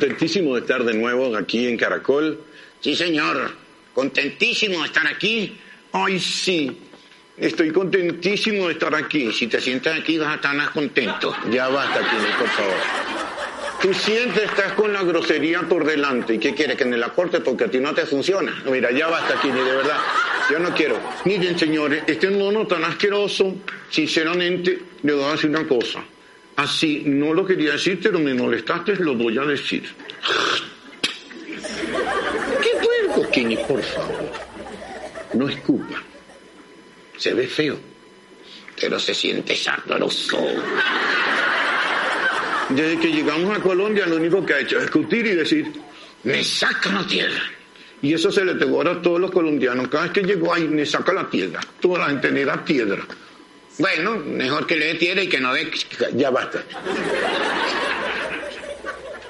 contentísimo 0.04 0.56
de 0.56 0.62
estar 0.62 0.84
de 0.84 0.93
nuevo 0.95 1.34
aquí 1.38 1.66
en 1.66 1.78
Caracol. 1.78 2.38
Sí, 2.82 2.93
señor, 2.93 3.51
contentísimo 3.93 4.80
de 4.80 4.88
estar 4.88 5.08
aquí. 5.08 5.58
Ay, 5.93 6.20
sí, 6.20 6.78
estoy 7.38 7.72
contentísimo 7.72 8.68
de 8.68 8.74
estar 8.74 8.93
aquí. 8.95 9.32
Si 9.32 9.47
te 9.47 9.62
sientas 9.62 9.97
aquí 9.97 10.18
vas 10.18 10.34
a 10.34 10.36
estar 10.36 10.56
más 10.56 10.72
contento. 10.72 11.34
Ya 11.49 11.70
basta, 11.70 11.99
Kine, 11.99 12.36
por 12.38 12.49
favor. 12.49 12.76
Tú 13.82 13.93
siempre 13.93 14.43
estás 14.43 14.74
con 14.74 14.91
la 14.91 15.04
grosería 15.04 15.62
por 15.62 15.86
delante. 15.86 16.34
¿Y 16.34 16.38
qué 16.38 16.54
quieres? 16.54 16.76
Que 16.76 16.84
en 16.84 16.95
el 16.95 17.04
aporte 17.04 17.39
porque 17.39 17.64
a 17.64 17.72
ti 17.72 17.80
no 17.80 17.93
te 17.93 18.06
funciona. 18.06 18.62
Mira, 18.70 18.91
ya 18.91 19.08
basta, 19.08 19.39
Kine, 19.39 19.64
de 19.64 19.74
verdad. 19.74 19.99
Yo 20.51 20.60
no 20.60 20.76
quiero. 20.76 20.99
Miren, 21.24 21.58
señores, 21.58 22.04
este 22.08 22.30
mono 22.30 22.68
tan 22.68 22.84
asqueroso, 22.84 23.56
sinceramente, 23.89 24.82
le 25.01 25.14
voy 25.14 25.24
a 25.24 25.32
decir 25.32 25.49
una 25.49 25.66
cosa 25.66 26.04
Así, 26.56 27.04
no 27.06 27.34
lo 27.34 27.45
quería 27.45 27.74
decir, 27.74 27.99
pero 28.01 28.20
me 28.20 28.34
molestaste, 28.34 28.95
lo 28.97 29.16
voy 29.16 29.38
a 29.38 29.41
decir. 29.41 29.84
¡Qué 32.62 32.70
puerco, 32.78 33.32
Kenny, 33.32 33.58
por 33.58 33.82
favor! 33.82 34.32
No 35.34 35.49
escupa. 35.49 36.01
Se 37.18 37.34
ve 37.34 37.47
feo, 37.47 37.80
pero 38.80 38.99
se 38.99 39.14
siente 39.14 39.56
sabroso. 39.56 40.45
Desde 42.70 42.99
que 42.99 43.12
llegamos 43.12 43.58
a 43.58 43.62
Colombia, 43.62 44.06
lo 44.06 44.18
único 44.18 44.45
que 44.45 44.54
ha 44.54 44.60
hecho 44.60 44.78
es 44.78 44.84
discutir 44.84 45.26
y 45.26 45.36
decir, 45.36 45.72
me 46.24 46.43
saca 46.43 46.91
la 46.91 47.06
tierra. 47.06 47.41
Y 48.01 48.14
eso 48.14 48.32
se 48.32 48.43
le 48.43 48.56
pegó 48.56 48.82
a 48.82 49.01
todos 49.01 49.20
los 49.20 49.32
colombianos. 49.32 49.88
Cada 49.88 50.04
vez 50.04 50.14
que 50.14 50.24
llegó 50.24 50.54
ahí, 50.54 50.68
me 50.68 50.86
saca 50.86 51.14
la 51.14 51.30
tierra. 51.30 51.62
Toda 51.80 51.99
la 51.99 52.06
gente 52.08 52.41
era 52.41 52.64
piedra. 52.64 53.06
Bueno, 53.78 54.15
mejor 54.19 54.67
que 54.67 54.76
le 54.76 54.95
tierra 54.95 55.24
y 55.24 55.28
que 55.28 55.39
no 55.39 55.53
dé... 55.53 55.71
Ya 56.15 56.30
basta. 56.30 56.63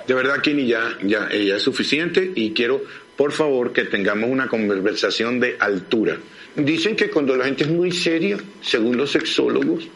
De 0.05 0.13
verdad, 0.13 0.41
Kini, 0.41 0.67
ya, 0.67 0.97
ya, 1.01 1.29
eh, 1.31 1.45
ya 1.45 1.55
es 1.55 1.63
suficiente 1.63 2.31
y 2.35 2.51
quiero, 2.51 2.83
por 3.15 3.31
favor, 3.31 3.71
que 3.71 3.85
tengamos 3.85 4.29
una 4.29 4.47
conversación 4.47 5.39
de 5.39 5.55
altura. 5.59 6.17
Dicen 6.55 6.95
que 6.95 7.09
cuando 7.09 7.37
la 7.37 7.45
gente 7.45 7.63
es 7.63 7.69
muy 7.69 7.91
seria, 7.91 8.37
según 8.61 8.97
los 8.97 9.11
sexólogos, 9.11 9.87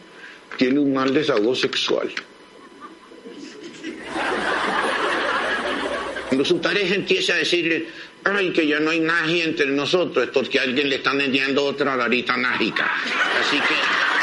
tiene 0.56 0.80
un 0.80 0.94
mal 0.94 1.12
desahogo 1.12 1.54
sexual. 1.54 2.10
Cuando 6.28 6.44
su 6.44 6.60
pareja 6.60 6.94
empieza 6.94 7.34
a 7.34 7.36
decirle, 7.36 7.86
ay, 8.24 8.50
que 8.52 8.66
ya 8.66 8.80
no 8.80 8.90
hay 8.90 9.00
nadie 9.00 9.44
entre 9.44 9.66
nosotros, 9.66 10.24
es 10.24 10.30
porque 10.30 10.58
alguien 10.58 10.88
le 10.88 10.96
está 10.96 11.12
metiendo 11.12 11.64
otra 11.64 11.96
varita 11.96 12.36
mágica. 12.38 12.90
Así 13.40 13.58
que 13.58 14.17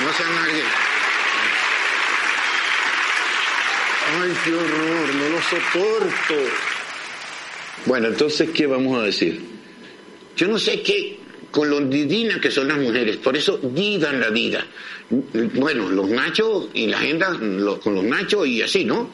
no 0.00 0.12
sean 0.12 0.34
nadie. 0.34 0.62
Ay, 4.20 4.32
qué 4.44 4.54
horror, 4.54 5.14
no 5.14 5.28
lo 5.30 5.42
soporto. 5.42 6.34
Bueno, 7.86 8.08
entonces, 8.08 8.50
¿qué 8.50 8.66
vamos 8.66 8.98
a 9.00 9.04
decir? 9.04 9.40
Yo 10.36 10.48
no 10.48 10.58
sé 10.58 10.82
qué, 10.82 11.18
con 11.50 11.70
lo 11.70 11.80
divinas 11.80 12.38
que 12.38 12.50
son 12.50 12.68
las 12.68 12.78
mujeres, 12.78 13.16
por 13.18 13.36
eso 13.36 13.58
vivan 13.62 14.20
la 14.20 14.30
vida. 14.30 14.66
Bueno, 15.10 15.88
los 15.90 16.08
machos 16.10 16.68
y 16.74 16.86
la 16.86 16.98
agenda 16.98 17.30
los- 17.30 17.78
con 17.78 17.94
los 17.94 18.04
machos 18.04 18.46
y 18.46 18.62
así, 18.62 18.84
¿no? 18.84 19.10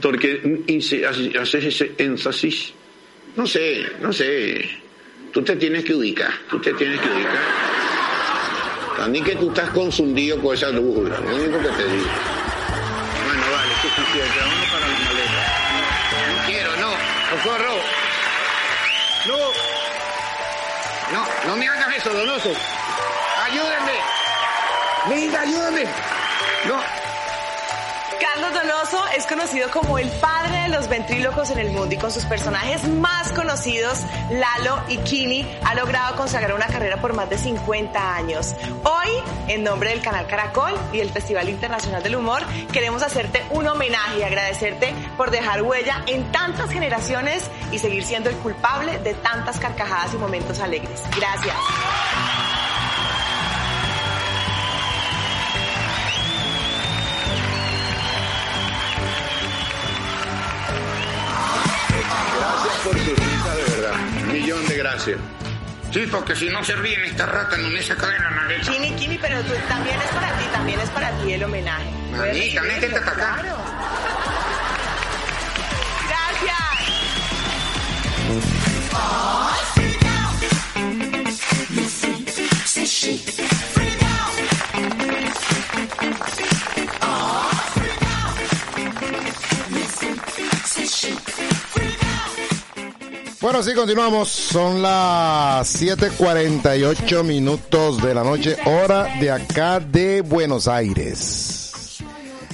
Porque 0.00 0.62
haces 1.40 1.64
ese 1.64 1.92
énfasis. 1.98 2.72
No 3.36 3.46
sé, 3.46 3.86
no 4.00 4.12
sé. 4.12 4.68
Tú 5.32 5.42
te 5.42 5.56
tienes 5.56 5.84
que 5.84 5.94
ubicar, 5.94 6.32
tú 6.50 6.58
te 6.60 6.72
tienes 6.74 7.00
que 7.00 7.08
ubicar. 7.08 7.85
A 8.98 9.08
mí 9.08 9.22
que 9.22 9.36
tú 9.36 9.48
estás 9.50 9.70
confundido 9.70 10.40
con 10.40 10.54
esa 10.54 10.70
lujura, 10.70 11.18
lo 11.20 11.36
único 11.36 11.58
que 11.58 11.68
te 11.68 11.84
digo. 11.84 12.06
Bueno, 13.26 13.42
vale, 13.52 13.74
suficiente, 13.82 14.40
vamos 14.40 14.70
para 14.72 14.88
las 14.88 15.00
maletas. 15.00 15.46
No 16.30 16.46
quiero, 16.46 16.76
no, 16.76 16.90
socorro. 17.30 17.74
No, 19.26 19.38
no, 21.12 21.26
no 21.46 21.56
me 21.56 21.68
hagas 21.68 21.96
eso, 21.96 22.12
donoso. 22.12 22.52
Ayúdenme. 23.44 23.92
Venga, 25.08 25.40
ayúdame. 25.42 25.84
No. 26.66 27.05
Carlos 28.36 28.52
Donoso 28.52 29.02
es 29.16 29.26
conocido 29.26 29.70
como 29.70 29.98
el 29.98 30.10
padre 30.10 30.64
de 30.64 30.68
los 30.68 30.88
ventrílocos 30.88 31.48
en 31.52 31.58
el 31.58 31.70
mundo 31.70 31.94
y 31.94 31.96
con 31.96 32.10
sus 32.10 32.26
personajes 32.26 32.86
más 32.86 33.32
conocidos, 33.32 34.00
Lalo 34.28 34.78
y 34.88 34.98
Kini, 34.98 35.46
ha 35.64 35.74
logrado 35.74 36.16
consagrar 36.16 36.52
una 36.52 36.66
carrera 36.66 37.00
por 37.00 37.14
más 37.14 37.30
de 37.30 37.38
50 37.38 38.14
años. 38.14 38.54
Hoy, 38.84 39.08
en 39.48 39.64
nombre 39.64 39.88
del 39.88 40.02
canal 40.02 40.26
Caracol 40.26 40.74
y 40.92 40.98
del 40.98 41.08
Festival 41.08 41.48
Internacional 41.48 42.02
del 42.02 42.16
Humor, 42.16 42.42
queremos 42.74 43.02
hacerte 43.02 43.42
un 43.52 43.68
homenaje 43.68 44.18
y 44.18 44.22
agradecerte 44.22 44.92
por 45.16 45.30
dejar 45.30 45.62
huella 45.62 46.02
en 46.06 46.30
tantas 46.30 46.70
generaciones 46.70 47.50
y 47.72 47.78
seguir 47.78 48.04
siendo 48.04 48.28
el 48.28 48.36
culpable 48.36 48.98
de 48.98 49.14
tantas 49.14 49.58
carcajadas 49.58 50.12
y 50.12 50.18
momentos 50.18 50.60
alegres. 50.60 51.00
Gracias. 51.16 51.56
Gracias 62.66 62.84
por 62.84 62.98
su 62.98 63.14
risa, 63.14 63.54
de 63.54 63.62
verdad. 63.76 63.94
Un 64.24 64.32
millón 64.32 64.66
de 64.66 64.76
gracias. 64.76 65.18
Sí, 65.92 66.04
porque 66.10 66.34
si 66.34 66.48
no 66.50 66.64
se 66.64 66.74
ríen 66.74 67.04
esta 67.04 67.24
rata 67.26 67.56
no 67.56 67.70
me 67.70 67.80
saca 67.80 68.08
de 68.08 68.18
la 68.18 68.30
maleta. 68.30 68.72
Kini, 68.72 68.90
Kini, 68.96 69.18
pero 69.18 69.40
tú, 69.42 69.52
también 69.68 69.96
es 70.00 70.08
para 70.08 70.36
ti, 70.36 70.44
también 70.52 70.80
es 70.80 70.90
para 70.90 71.10
ti 71.18 71.32
el 71.32 71.44
homenaje. 71.44 71.84
¿Puedes 72.10 72.36
Manita, 72.36 72.62
recibirlo? 72.62 72.74
métete 72.74 72.96
acá. 72.96 73.14
Claro. 73.14 73.56
Gracias. 76.08 76.66
Bueno, 93.46 93.62
sí, 93.62 93.74
continuamos. 93.74 94.28
Son 94.28 94.82
las 94.82 95.80
7:48 95.80 97.22
minutos 97.22 98.02
de 98.02 98.12
la 98.12 98.24
noche, 98.24 98.56
hora 98.64 99.04
de 99.20 99.30
acá 99.30 99.78
de 99.78 100.22
Buenos 100.22 100.66
Aires. 100.66 102.02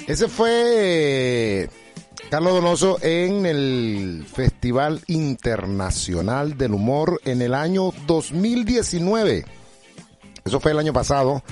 Ese 0.07 0.28
fue 0.28 0.51
eh, 0.53 1.70
Carlos 2.28 2.53
Donoso 2.53 2.99
en 3.01 3.47
el 3.47 4.26
Festival 4.30 5.01
Internacional 5.07 6.59
del 6.59 6.74
Humor 6.74 7.22
en 7.24 7.40
el 7.40 7.55
año 7.55 7.95
2019. 8.07 9.47
Eso 10.45 10.61
fue 10.61 10.72
el 10.72 10.78
año 10.78 10.93
pasado. 10.93 11.43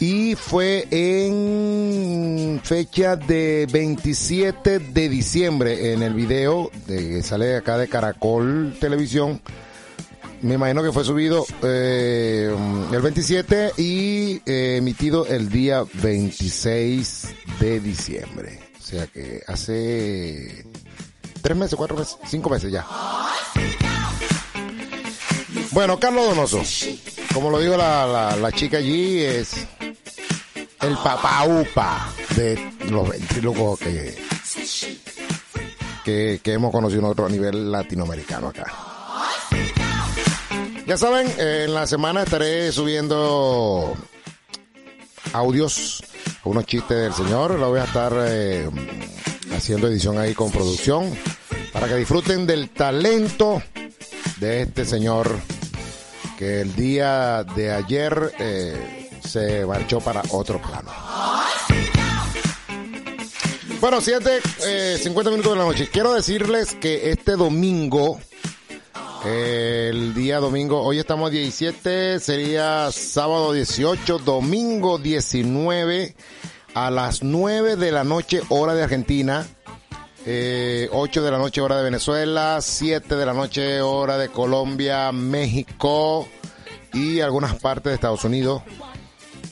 Y 0.00 0.34
fue 0.34 0.88
en 0.90 2.58
fecha 2.64 3.16
de 3.16 3.68
27 3.70 4.78
de 4.78 5.08
diciembre 5.10 5.92
en 5.92 6.02
el 6.02 6.14
video 6.14 6.70
de, 6.86 7.06
que 7.06 7.22
sale 7.22 7.56
acá 7.56 7.76
de 7.76 7.86
Caracol 7.86 8.74
Televisión. 8.80 9.42
Me 10.40 10.54
imagino 10.54 10.82
que 10.82 10.90
fue 10.90 11.04
subido 11.04 11.44
eh, 11.62 12.50
el 12.90 13.02
27 13.02 13.72
y 13.76 14.40
eh, 14.46 14.76
emitido 14.78 15.26
el 15.26 15.50
día 15.50 15.84
26 15.92 17.28
de 17.60 17.80
diciembre. 17.80 18.58
O 18.78 18.82
sea 18.82 19.06
que 19.06 19.42
hace 19.46 20.64
tres 21.42 21.56
meses, 21.58 21.76
cuatro 21.76 21.98
meses, 21.98 22.16
cinco 22.26 22.48
meses 22.48 22.72
ya. 22.72 22.86
Bueno, 25.72 26.00
Carlos 26.00 26.24
Donoso, 26.24 26.62
como 27.34 27.50
lo 27.50 27.58
dijo 27.58 27.76
la, 27.76 28.06
la, 28.06 28.36
la 28.36 28.50
chica 28.50 28.78
allí, 28.78 29.20
es 29.20 29.66
el 30.82 30.96
papá 30.98 31.44
upa 31.44 32.12
de 32.36 32.72
los 32.88 33.08
ventrílocos 33.08 33.78
que, 36.04 36.40
que, 36.42 36.52
hemos 36.52 36.72
conocido 36.72 37.02
nosotros 37.02 37.28
a 37.28 37.32
nivel 37.32 37.70
latinoamericano 37.70 38.48
acá. 38.48 38.72
Ya 40.86 40.96
saben, 40.96 41.32
en 41.38 41.74
la 41.74 41.86
semana 41.86 42.22
estaré 42.22 42.72
subiendo 42.72 43.94
audios, 45.32 46.02
unos 46.44 46.66
chistes 46.66 46.96
del 46.96 47.12
señor. 47.12 47.58
Lo 47.58 47.68
voy 47.68 47.80
a 47.80 47.84
estar 47.84 48.12
eh, 48.16 48.68
haciendo 49.54 49.86
edición 49.86 50.18
ahí 50.18 50.34
con 50.34 50.50
producción 50.50 51.16
para 51.72 51.86
que 51.86 51.96
disfruten 51.96 52.46
del 52.46 52.70
talento 52.70 53.62
de 54.38 54.62
este 54.62 54.84
señor 54.84 55.30
que 56.38 56.62
el 56.62 56.74
día 56.74 57.44
de 57.44 57.70
ayer 57.70 58.32
eh, 58.38 58.99
se 59.30 59.64
marchó 59.64 60.00
para 60.00 60.22
otro 60.30 60.60
plano. 60.60 60.90
Bueno, 63.80 64.00
7, 64.00 64.40
eh, 64.66 64.98
50 65.00 65.30
minutos 65.30 65.52
de 65.52 65.58
la 65.58 65.64
noche. 65.64 65.88
Quiero 65.90 66.12
decirles 66.12 66.74
que 66.74 67.10
este 67.10 67.32
domingo, 67.32 68.18
eh, 69.24 69.88
el 69.90 70.12
día 70.14 70.38
domingo, 70.38 70.82
hoy 70.82 70.98
estamos 70.98 71.28
a 71.28 71.32
17, 71.32 72.18
sería 72.18 72.90
sábado 72.92 73.52
18, 73.52 74.18
domingo 74.18 74.98
19, 74.98 76.14
a 76.74 76.90
las 76.90 77.22
9 77.22 77.76
de 77.76 77.92
la 77.92 78.04
noche, 78.04 78.42
hora 78.48 78.74
de 78.74 78.82
Argentina. 78.82 79.46
Eh, 80.26 80.88
8 80.92 81.22
de 81.22 81.30
la 81.30 81.38
noche 81.38 81.62
hora 81.62 81.78
de 81.78 81.84
Venezuela, 81.84 82.58
7 82.60 83.16
de 83.16 83.24
la 83.24 83.32
noche 83.32 83.80
hora 83.80 84.18
de 84.18 84.28
Colombia, 84.28 85.10
México 85.12 86.28
y 86.92 87.20
algunas 87.20 87.54
partes 87.54 87.84
de 87.92 87.94
Estados 87.94 88.24
Unidos. 88.24 88.62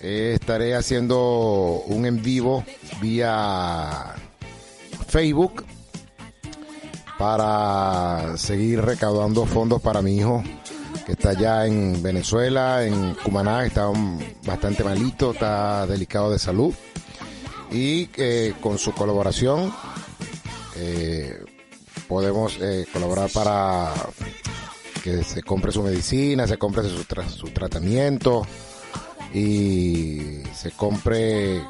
Estaré 0.01 0.75
haciendo 0.77 1.83
un 1.87 2.07
en 2.07 2.23
vivo 2.23 2.65
vía 3.01 4.15
Facebook 5.09 5.65
para 7.19 8.37
seguir 8.37 8.81
recaudando 8.81 9.45
fondos 9.45 9.83
para 9.83 10.03
mi 10.03 10.17
hijo 10.19 10.45
que 11.05 11.13
está 11.13 11.31
allá 11.31 11.67
en 11.67 12.03
Venezuela, 12.03 12.85
en 12.85 13.15
Cumaná, 13.15 13.65
está 13.65 13.91
bastante 14.45 14.85
malito, 14.85 15.33
está 15.33 15.87
delicado 15.87 16.31
de 16.31 16.39
salud. 16.39 16.75
Y 17.73 18.11
eh, 18.17 18.55
con 18.61 18.79
su 18.79 18.93
colaboración 18.93 19.73
eh, 20.77 21.43
podemos 22.07 22.57
eh, 22.61 22.87
colaborar 22.93 23.31
para 23.31 23.93
que 25.03 25.25
se 25.25 25.43
compre 25.43 25.73
su 25.73 25.83
medicina, 25.83 26.47
se 26.47 26.59
compre 26.59 26.83
su, 26.89 27.05
tra- 27.05 27.29
su 27.29 27.47
tratamiento 27.49 28.47
y 29.35 30.43
se 30.55 30.71
compre 30.73 31.63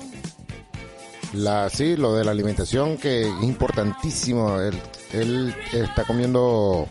la 1.32 1.68
sí 1.68 1.96
lo 1.96 2.14
de 2.14 2.24
la 2.24 2.30
alimentación 2.30 2.96
que 2.96 3.22
es 3.22 3.42
importantísimo. 3.42 4.61
Él, 4.61 4.80
él 5.12 5.54
está 5.72 6.04
comiendo 6.04 6.88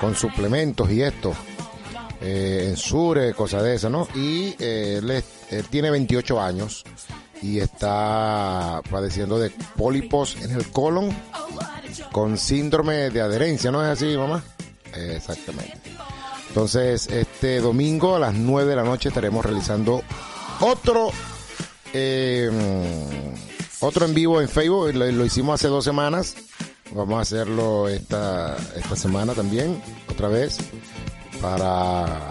con 0.00 0.14
suplementos 0.14 0.90
y 0.90 1.02
esto 1.02 1.34
eh, 2.20 2.66
ensure 2.70 3.34
cosas 3.34 3.62
de 3.62 3.74
esas 3.74 3.90
no 3.90 4.08
y 4.14 4.54
eh, 4.58 5.00
él, 5.02 5.24
él 5.50 5.64
tiene 5.70 5.90
28 5.90 6.40
años 6.40 6.84
y 7.42 7.58
está 7.58 8.80
padeciendo 8.90 9.38
de 9.38 9.50
pólipos 9.76 10.36
en 10.42 10.52
el 10.52 10.70
colon 10.70 11.14
con 12.12 12.38
síndrome 12.38 13.10
de 13.10 13.20
adherencia 13.20 13.70
no 13.70 13.84
es 13.84 13.90
así 13.90 14.16
mamá 14.16 14.42
exactamente. 14.94 15.78
Entonces, 16.48 17.08
este 17.44 17.60
domingo 17.60 18.16
a 18.16 18.18
las 18.18 18.32
9 18.32 18.70
de 18.70 18.74
la 18.76 18.84
noche 18.84 19.10
estaremos 19.10 19.44
realizando 19.44 20.02
otro 20.60 21.10
eh, 21.92 22.48
otro 23.80 24.06
en 24.06 24.14
vivo 24.14 24.40
en 24.40 24.48
Facebook. 24.48 24.94
Lo, 24.94 25.26
hicimos 25.26 25.56
hace 25.60 25.68
dos 25.68 25.84
semanas. 25.84 26.36
Vamos 26.92 27.18
a 27.18 27.20
hacerlo 27.20 27.86
esta, 27.90 28.56
esta 28.76 28.96
semana 28.96 29.34
también, 29.34 29.78
otra 30.10 30.28
vez, 30.28 30.56
para 31.42 32.30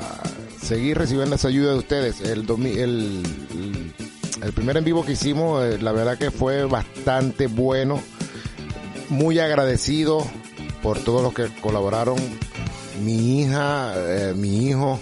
seguir 0.60 0.98
recibiendo 0.98 1.36
esa 1.36 1.50
ayuda 1.50 1.74
de 1.74 1.78
ustedes. 1.78 2.20
El- 2.22 3.24
el 4.42 4.52
primer 4.54 4.78
en 4.78 4.84
vivo 4.84 5.06
que 5.06 5.12
hicimos, 5.12 5.64
eh, 5.64 5.78
la 5.80 5.92
verdad 5.92 6.18
que 6.18 6.32
fue 6.32 6.66
bastante 6.66 7.46
bueno. 7.46 8.02
Muy 9.10 9.38
agradecido 9.38 10.26
por 10.82 10.98
todos 10.98 11.22
los 11.22 11.36
que 11.36 11.54
colaboraron. 11.62 12.16
Mi 13.02 13.42
hija, 13.42 13.94
eh, 13.96 14.34
mi 14.36 14.68
hijo, 14.68 15.00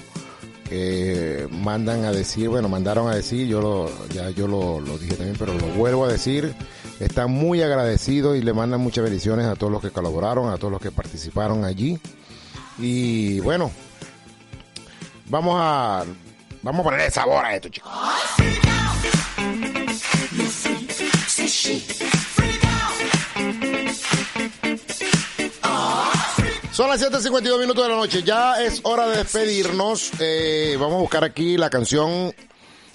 eh, 0.70 1.48
mandan 1.52 2.06
a 2.06 2.12
decir, 2.12 2.48
bueno, 2.48 2.70
mandaron 2.70 3.10
a 3.10 3.16
decir, 3.16 3.48
yo 3.48 3.62
lo, 3.62 4.08
ya 4.10 4.30
yo 4.30 4.48
lo, 4.48 4.80
lo 4.80 4.98
dije 4.98 5.16
también, 5.16 5.36
pero 5.38 5.54
lo 5.54 5.68
vuelvo 5.68 6.06
a 6.06 6.12
decir, 6.12 6.56
están 7.00 7.32
muy 7.32 7.62
agradecidos 7.62 8.38
y 8.38 8.42
le 8.42 8.54
mandan 8.54 8.80
muchas 8.80 9.04
bendiciones 9.04 9.48
a 9.48 9.56
todos 9.56 9.72
los 9.72 9.82
que 9.82 9.92
colaboraron, 9.92 10.50
a 10.50 10.58
todos 10.58 10.72
los 10.72 10.82
que 10.82 10.92
participaron 10.92 11.66
allí. 11.66 12.00
Y 12.78 13.40
bueno, 13.42 13.72
vamos 15.28 15.58
a, 15.60 16.06
vamos 16.62 16.80
a 16.80 16.84
ponerle 16.84 17.12
sabor 17.12 17.44
a 17.44 17.56
esto, 17.56 17.70
chicos. 17.70 17.92
Son 26.72 26.88
las 26.88 27.02
7.52 27.02 27.60
minutos 27.60 27.84
de 27.84 27.90
la 27.90 27.98
noche. 27.98 28.24
Ya 28.24 28.64
es 28.64 28.80
hora 28.84 29.06
de 29.10 29.18
despedirnos. 29.18 30.12
Eh, 30.20 30.78
vamos 30.80 30.96
a 30.96 31.02
buscar 31.02 31.24
aquí 31.26 31.58
la 31.58 31.70
canción. 31.70 32.34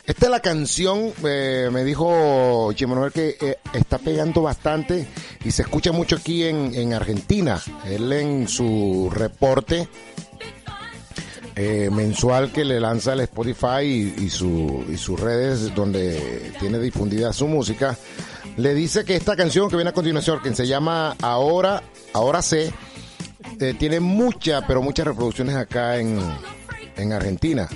Esta 0.07 0.27
es 0.27 0.31
la 0.31 0.41
canción, 0.41 1.13
eh, 1.25 1.69
me 1.73 1.83
dijo 1.83 2.73
Chimo 2.75 2.95
Manuel 2.95 3.13
que 3.13 3.37
eh, 3.41 3.59
está 3.73 3.99
pegando 3.99 4.41
bastante 4.41 5.05
y 5.45 5.51
se 5.51 5.63
escucha 5.63 5.91
mucho 5.91 6.17
aquí 6.17 6.45
en, 6.45 6.75
en 6.75 6.95
Argentina. 6.95 7.61
Él 7.85 8.13
en 8.13 8.49
su 8.49 9.11
reporte 9.13 9.89
mensual 11.91 12.53
que 12.53 12.65
le 12.67 12.79
lanza 12.79 13.15
el 13.15 13.21
Spotify 13.21 13.81
y, 13.83 14.15
y 14.19 14.27
y 14.27 14.97
sus 14.99 15.19
redes 15.19 15.75
donde 15.75 16.53
tiene 16.61 16.79
difundida 16.79 17.33
su 17.33 17.49
música, 17.49 17.97
le 18.59 18.75
dice 18.75 19.05
que 19.05 19.17
esta 19.17 19.37
canción 19.37 19.69
que 19.71 19.77
viene 19.77 19.91
a 19.91 19.95
continuación, 19.95 20.41
que 20.43 20.55
se 20.55 20.67
llama 20.67 21.17
Ahora, 21.23 21.83
Ahora 22.13 22.41
sé, 22.43 22.73
eh, 23.61 23.75
tiene 23.79 24.01
muchas, 24.01 24.65
pero 24.67 24.83
muchas 24.83 25.07
reproducciones 25.07 25.57
acá 25.57 25.97
en, 25.97 26.19
en 26.97 27.13
Argentina. 27.13 27.69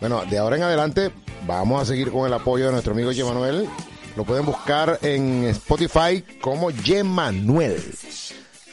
Bueno, 0.00 0.24
de 0.24 0.38
ahora 0.38 0.56
en 0.56 0.62
adelante 0.62 1.10
vamos 1.46 1.82
a 1.82 1.86
seguir 1.86 2.10
con 2.10 2.26
el 2.26 2.32
apoyo 2.32 2.66
de 2.66 2.72
nuestro 2.72 2.92
amigo 2.92 3.10
Manuel. 3.24 3.68
Lo 4.16 4.24
pueden 4.24 4.44
buscar 4.44 4.98
en 5.02 5.44
Spotify 5.44 6.22
como 6.40 6.70
Manuel. 7.04 7.82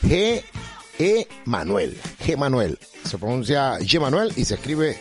G 0.02 0.44
E 0.98 1.28
Manuel. 1.46 1.98
G 2.26 2.36
Manuel. 2.36 2.78
Se 3.06 3.18
pronuncia 3.18 3.78
G 3.80 4.00
Manuel 4.00 4.34
y 4.36 4.44
se 4.44 4.56
escribe 4.56 5.00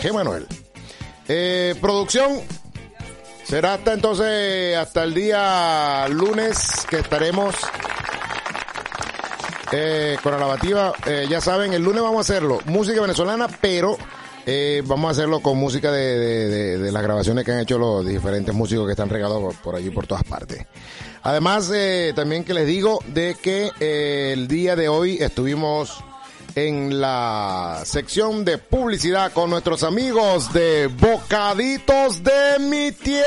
G 0.00 0.12
Manuel. 0.12 0.46
Eh, 1.28 1.74
producción. 1.80 2.40
Será 3.44 3.74
hasta 3.74 3.92
entonces, 3.92 4.76
hasta 4.76 5.04
el 5.04 5.14
día 5.14 6.08
lunes 6.08 6.84
que 6.90 6.98
estaremos 6.98 7.54
eh, 9.72 10.16
con 10.22 10.32
la 10.32 10.38
lavativa. 10.38 10.92
Eh, 11.06 11.26
ya 11.28 11.40
saben, 11.40 11.72
el 11.72 11.82
lunes 11.82 12.02
vamos 12.02 12.18
a 12.18 12.32
hacerlo. 12.32 12.58
Música 12.66 13.00
venezolana, 13.00 13.48
pero 13.60 13.96
eh, 14.46 14.82
vamos 14.86 15.08
a 15.08 15.10
hacerlo 15.12 15.40
con 15.40 15.58
música 15.58 15.90
de, 15.90 16.18
de- 16.18 16.48
de- 16.48 16.78
de 16.78 16.92
las 16.92 17.02
grabaciones 17.02 17.44
que 17.44 17.52
han 17.52 17.60
hecho 17.60 17.78
los 17.78 18.06
diferentes 18.06 18.54
músicos 18.54 18.86
que 18.86 18.92
están 18.92 19.08
regados 19.08 19.40
por, 19.42 19.54
por 19.56 19.74
allí, 19.76 19.90
por 19.90 20.06
todas 20.06 20.24
partes. 20.24 20.64
Además, 21.22 21.70
eh, 21.74 22.12
también 22.14 22.44
que 22.44 22.54
les 22.54 22.66
digo 22.66 23.00
de 23.08 23.34
que 23.42 23.70
eh, 23.80 24.30
el 24.32 24.46
día 24.46 24.76
de 24.76 24.88
hoy 24.88 25.18
estuvimos 25.20 25.98
en 26.56 27.00
la 27.02 27.82
sección 27.84 28.42
de 28.44 28.56
publicidad 28.58 29.30
con 29.32 29.50
nuestros 29.50 29.82
amigos 29.82 30.52
de 30.54 30.86
Bocaditos 30.88 32.24
de 32.24 32.58
mi 32.60 32.92
Tierra. 32.92 33.26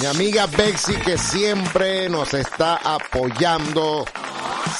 Mi 0.00 0.06
amiga 0.06 0.46
Bexy 0.46 0.94
que 0.96 1.18
siempre 1.18 2.08
nos 2.08 2.32
está 2.32 2.76
apoyando, 2.76 4.06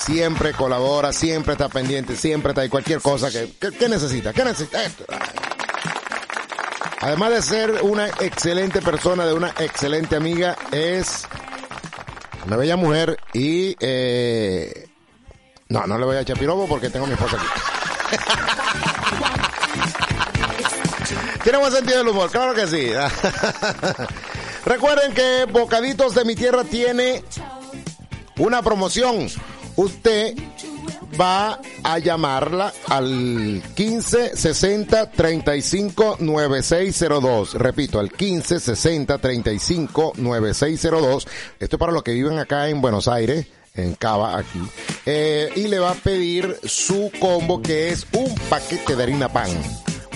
siempre 0.00 0.52
colabora, 0.54 1.12
siempre 1.12 1.52
está 1.52 1.68
pendiente, 1.68 2.16
siempre 2.16 2.52
está 2.52 2.62
ahí 2.62 2.70
cualquier 2.70 3.02
cosa 3.02 3.30
que, 3.30 3.52
que- 3.60 3.72
que 3.72 3.88
necesita, 3.90 4.32
¿qué 4.32 4.42
necesita? 4.42 4.78
Además 7.00 7.30
de 7.30 7.42
ser 7.42 7.80
una 7.82 8.06
excelente 8.08 8.80
persona, 8.80 9.26
de 9.26 9.34
una 9.34 9.48
excelente 9.58 10.16
amiga, 10.16 10.56
es 10.70 11.26
una 12.46 12.56
bella 12.56 12.76
mujer 12.76 13.18
y 13.32 13.76
eh, 13.80 14.88
no, 15.68 15.86
no 15.86 15.98
le 15.98 16.04
voy 16.04 16.16
a 16.16 16.20
echar 16.20 16.38
pirobo 16.38 16.66
porque 16.66 16.90
tengo 16.90 17.06
a 17.06 17.08
mi 17.08 17.14
esposa 17.14 17.36
aquí. 17.36 17.46
Tiene 21.42 21.58
buen 21.58 21.72
sentido 21.72 21.98
del 21.98 22.08
humor, 22.08 22.30
claro 22.30 22.54
que 22.54 22.68
sí. 22.68 22.92
Recuerden 24.64 25.12
que 25.12 25.46
Bocaditos 25.50 26.14
de 26.14 26.24
mi 26.24 26.36
Tierra 26.36 26.62
tiene 26.62 27.24
una 28.38 28.62
promoción. 28.62 29.26
Usted 29.74 30.34
va 31.20 31.60
a 31.82 31.98
llamarla 31.98 32.72
al 32.88 33.62
15 33.74 34.36
60 34.36 35.10
35 35.10 36.16
9602. 36.20 37.54
Repito, 37.54 37.98
al 37.98 38.12
15 38.12 38.60
60 38.60 39.18
35 39.18 40.12
9602. 40.16 41.26
Esto 41.58 41.76
es 41.76 41.80
para 41.80 41.92
los 41.92 42.02
que 42.02 42.12
viven 42.12 42.38
acá 42.38 42.68
en 42.68 42.80
Buenos 42.80 43.08
Aires, 43.08 43.46
en 43.74 43.94
Cava, 43.94 44.38
aquí. 44.38 44.60
Eh, 45.06 45.50
y 45.56 45.68
le 45.68 45.78
va 45.78 45.92
a 45.92 45.94
pedir 45.94 46.58
su 46.64 47.10
combo 47.20 47.62
que 47.62 47.90
es 47.90 48.06
un 48.12 48.34
paquete 48.48 48.96
de 48.96 49.02
harina 49.02 49.28
pan 49.28 49.50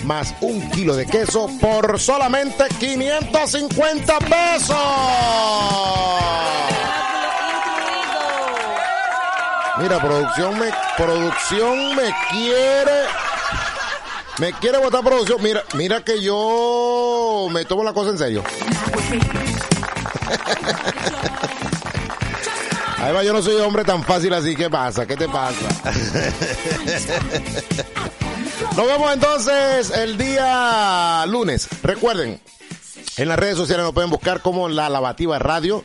más 0.03 0.33
un 0.41 0.69
kilo 0.71 0.95
de 0.95 1.05
queso 1.05 1.49
por 1.59 1.99
solamente 1.99 2.65
550 2.79 4.19
pesos. 4.19 4.77
Mira, 9.79 10.01
producción 10.01 10.57
me, 10.57 10.71
producción 10.97 11.95
me 11.95 12.11
quiere, 12.31 13.03
me 14.39 14.51
quiere 14.53 14.79
votar 14.79 15.03
producción. 15.03 15.41
Mira, 15.41 15.63
mira 15.75 16.03
que 16.03 16.19
yo 16.21 17.47
me 17.51 17.63
tomo 17.63 17.83
la 17.83 17.93
cosa 17.93 18.09
en 18.09 18.17
serio. 18.17 18.43
Además, 22.97 23.25
yo 23.25 23.33
no 23.33 23.43
soy 23.43 23.55
hombre 23.61 23.83
tan 23.83 24.03
fácil 24.03 24.33
así. 24.33 24.55
¿Qué 24.55 24.67
pasa? 24.69 25.05
¿Qué 25.05 25.15
te 25.15 25.29
pasa? 25.29 25.67
Nos 28.75 28.87
vemos 28.87 29.13
entonces 29.13 29.91
el 29.91 30.17
día 30.17 31.23
lunes. 31.27 31.67
Recuerden, 31.83 32.41
en 33.17 33.27
las 33.27 33.37
redes 33.37 33.57
sociales 33.57 33.85
nos 33.85 33.93
pueden 33.93 34.09
buscar 34.09 34.41
como 34.41 34.69
La 34.69 34.89
Lavativa 34.89 35.37
Radio, 35.37 35.83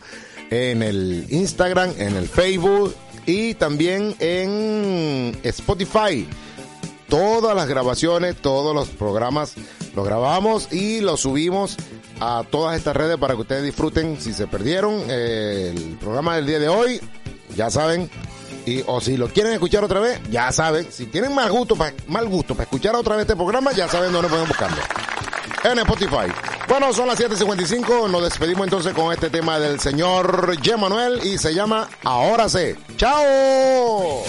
en 0.51 0.83
el 0.83 1.27
Instagram, 1.29 1.93
en 1.99 2.17
el 2.17 2.27
Facebook 2.27 2.95
y 3.27 3.55
también 3.55 4.15
en 4.19 5.39
Spotify. 5.43 6.29
Todas 7.09 7.55
las 7.55 7.69
grabaciones, 7.69 8.37
todos 8.37 8.75
los 8.75 8.89
programas 8.89 9.55
los 9.95 10.07
grabamos 10.07 10.73
y 10.73 11.01
los 11.01 11.21
subimos 11.21 11.77
a 12.21 12.45
todas 12.51 12.77
estas 12.77 12.97
redes 12.97 13.19
para 13.19 13.35
que 13.35 13.41
ustedes 13.43 13.65
disfruten. 13.65 14.21
Si 14.21 14.33
se 14.33 14.47
perdieron 14.47 15.03
eh, 15.09 15.73
el 15.75 15.99
programa 15.99 16.37
del 16.37 16.47
día 16.47 16.59
de 16.59 16.69
hoy, 16.69 17.01
ya 17.55 17.71
saben, 17.71 18.11
y, 18.65 18.83
o 18.87 19.01
si 19.01 19.17
lo 19.17 19.29
quieren 19.29 19.53
escuchar 19.53 19.85
otra 19.85 20.01
vez, 20.01 20.21
ya 20.31 20.51
saben. 20.53 20.91
Si 20.91 21.07
tienen 21.07 21.35
mal 21.35 21.51
gusto, 21.51 21.77
mal 22.07 22.29
gusto 22.29 22.55
para 22.55 22.65
escuchar 22.65 22.95
otra 22.95 23.17
vez 23.17 23.23
este 23.23 23.37
programa, 23.37 23.73
ya 23.73 23.89
saben 23.89 24.13
dónde 24.13 24.29
pueden 24.29 24.49
buscarlo. 24.49 24.79
En 25.65 25.79
Spotify. 25.79 26.33
Bueno, 26.69 26.93
son 26.93 27.09
las 27.09 27.19
7.55. 27.19 28.11
Nos 28.11 28.23
despedimos 28.23 28.65
entonces 28.65 28.95
con 28.95 29.13
este 29.13 29.31
tema 29.31 29.59
del 29.59 29.81
señor 29.81 30.57
G. 30.57 30.77
Manuel 30.77 31.21
y 31.25 31.39
se 31.39 31.55
llama 31.55 31.89
Ahora 32.05 32.49
sé. 32.49 32.77
¡Chao! 32.97 34.23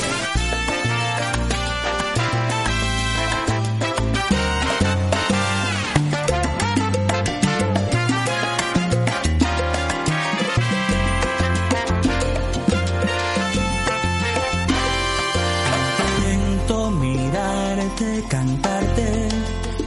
Mirarte, 17.00 18.24
cantarte 18.30 19.30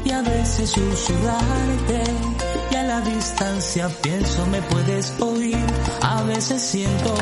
y 0.07 0.11
a 0.12 0.22
veces 0.22 0.70
susurrarte. 0.70 2.02
Y 2.70 2.74
a 2.76 2.82
la 2.84 3.00
distancia 3.00 3.88
pienso 4.02 4.46
me 4.46 4.62
puedes 4.62 5.12
oír. 5.20 5.66
A 6.02 6.22
veces 6.22 6.62
siento 6.62 7.14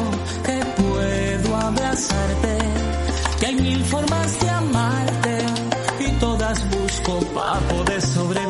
que 0.45 0.61
puedo 0.83 1.57
abrazarte. 1.57 2.59
que 3.41 3.47
hay 3.47 3.55
mil 3.57 3.85
formas 3.85 4.41
de 4.41 4.51
amarte 4.51 5.39
y 6.01 6.11
todas 6.19 6.59
busco 6.71 7.21
para 7.35 7.59
poder 7.61 8.03
sobrevivir. 8.03 8.44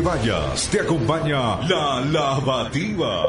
Vayas, 0.00 0.68
te 0.70 0.80
acompaña 0.80 1.60
la 1.68 2.00
lavativa. 2.00 3.26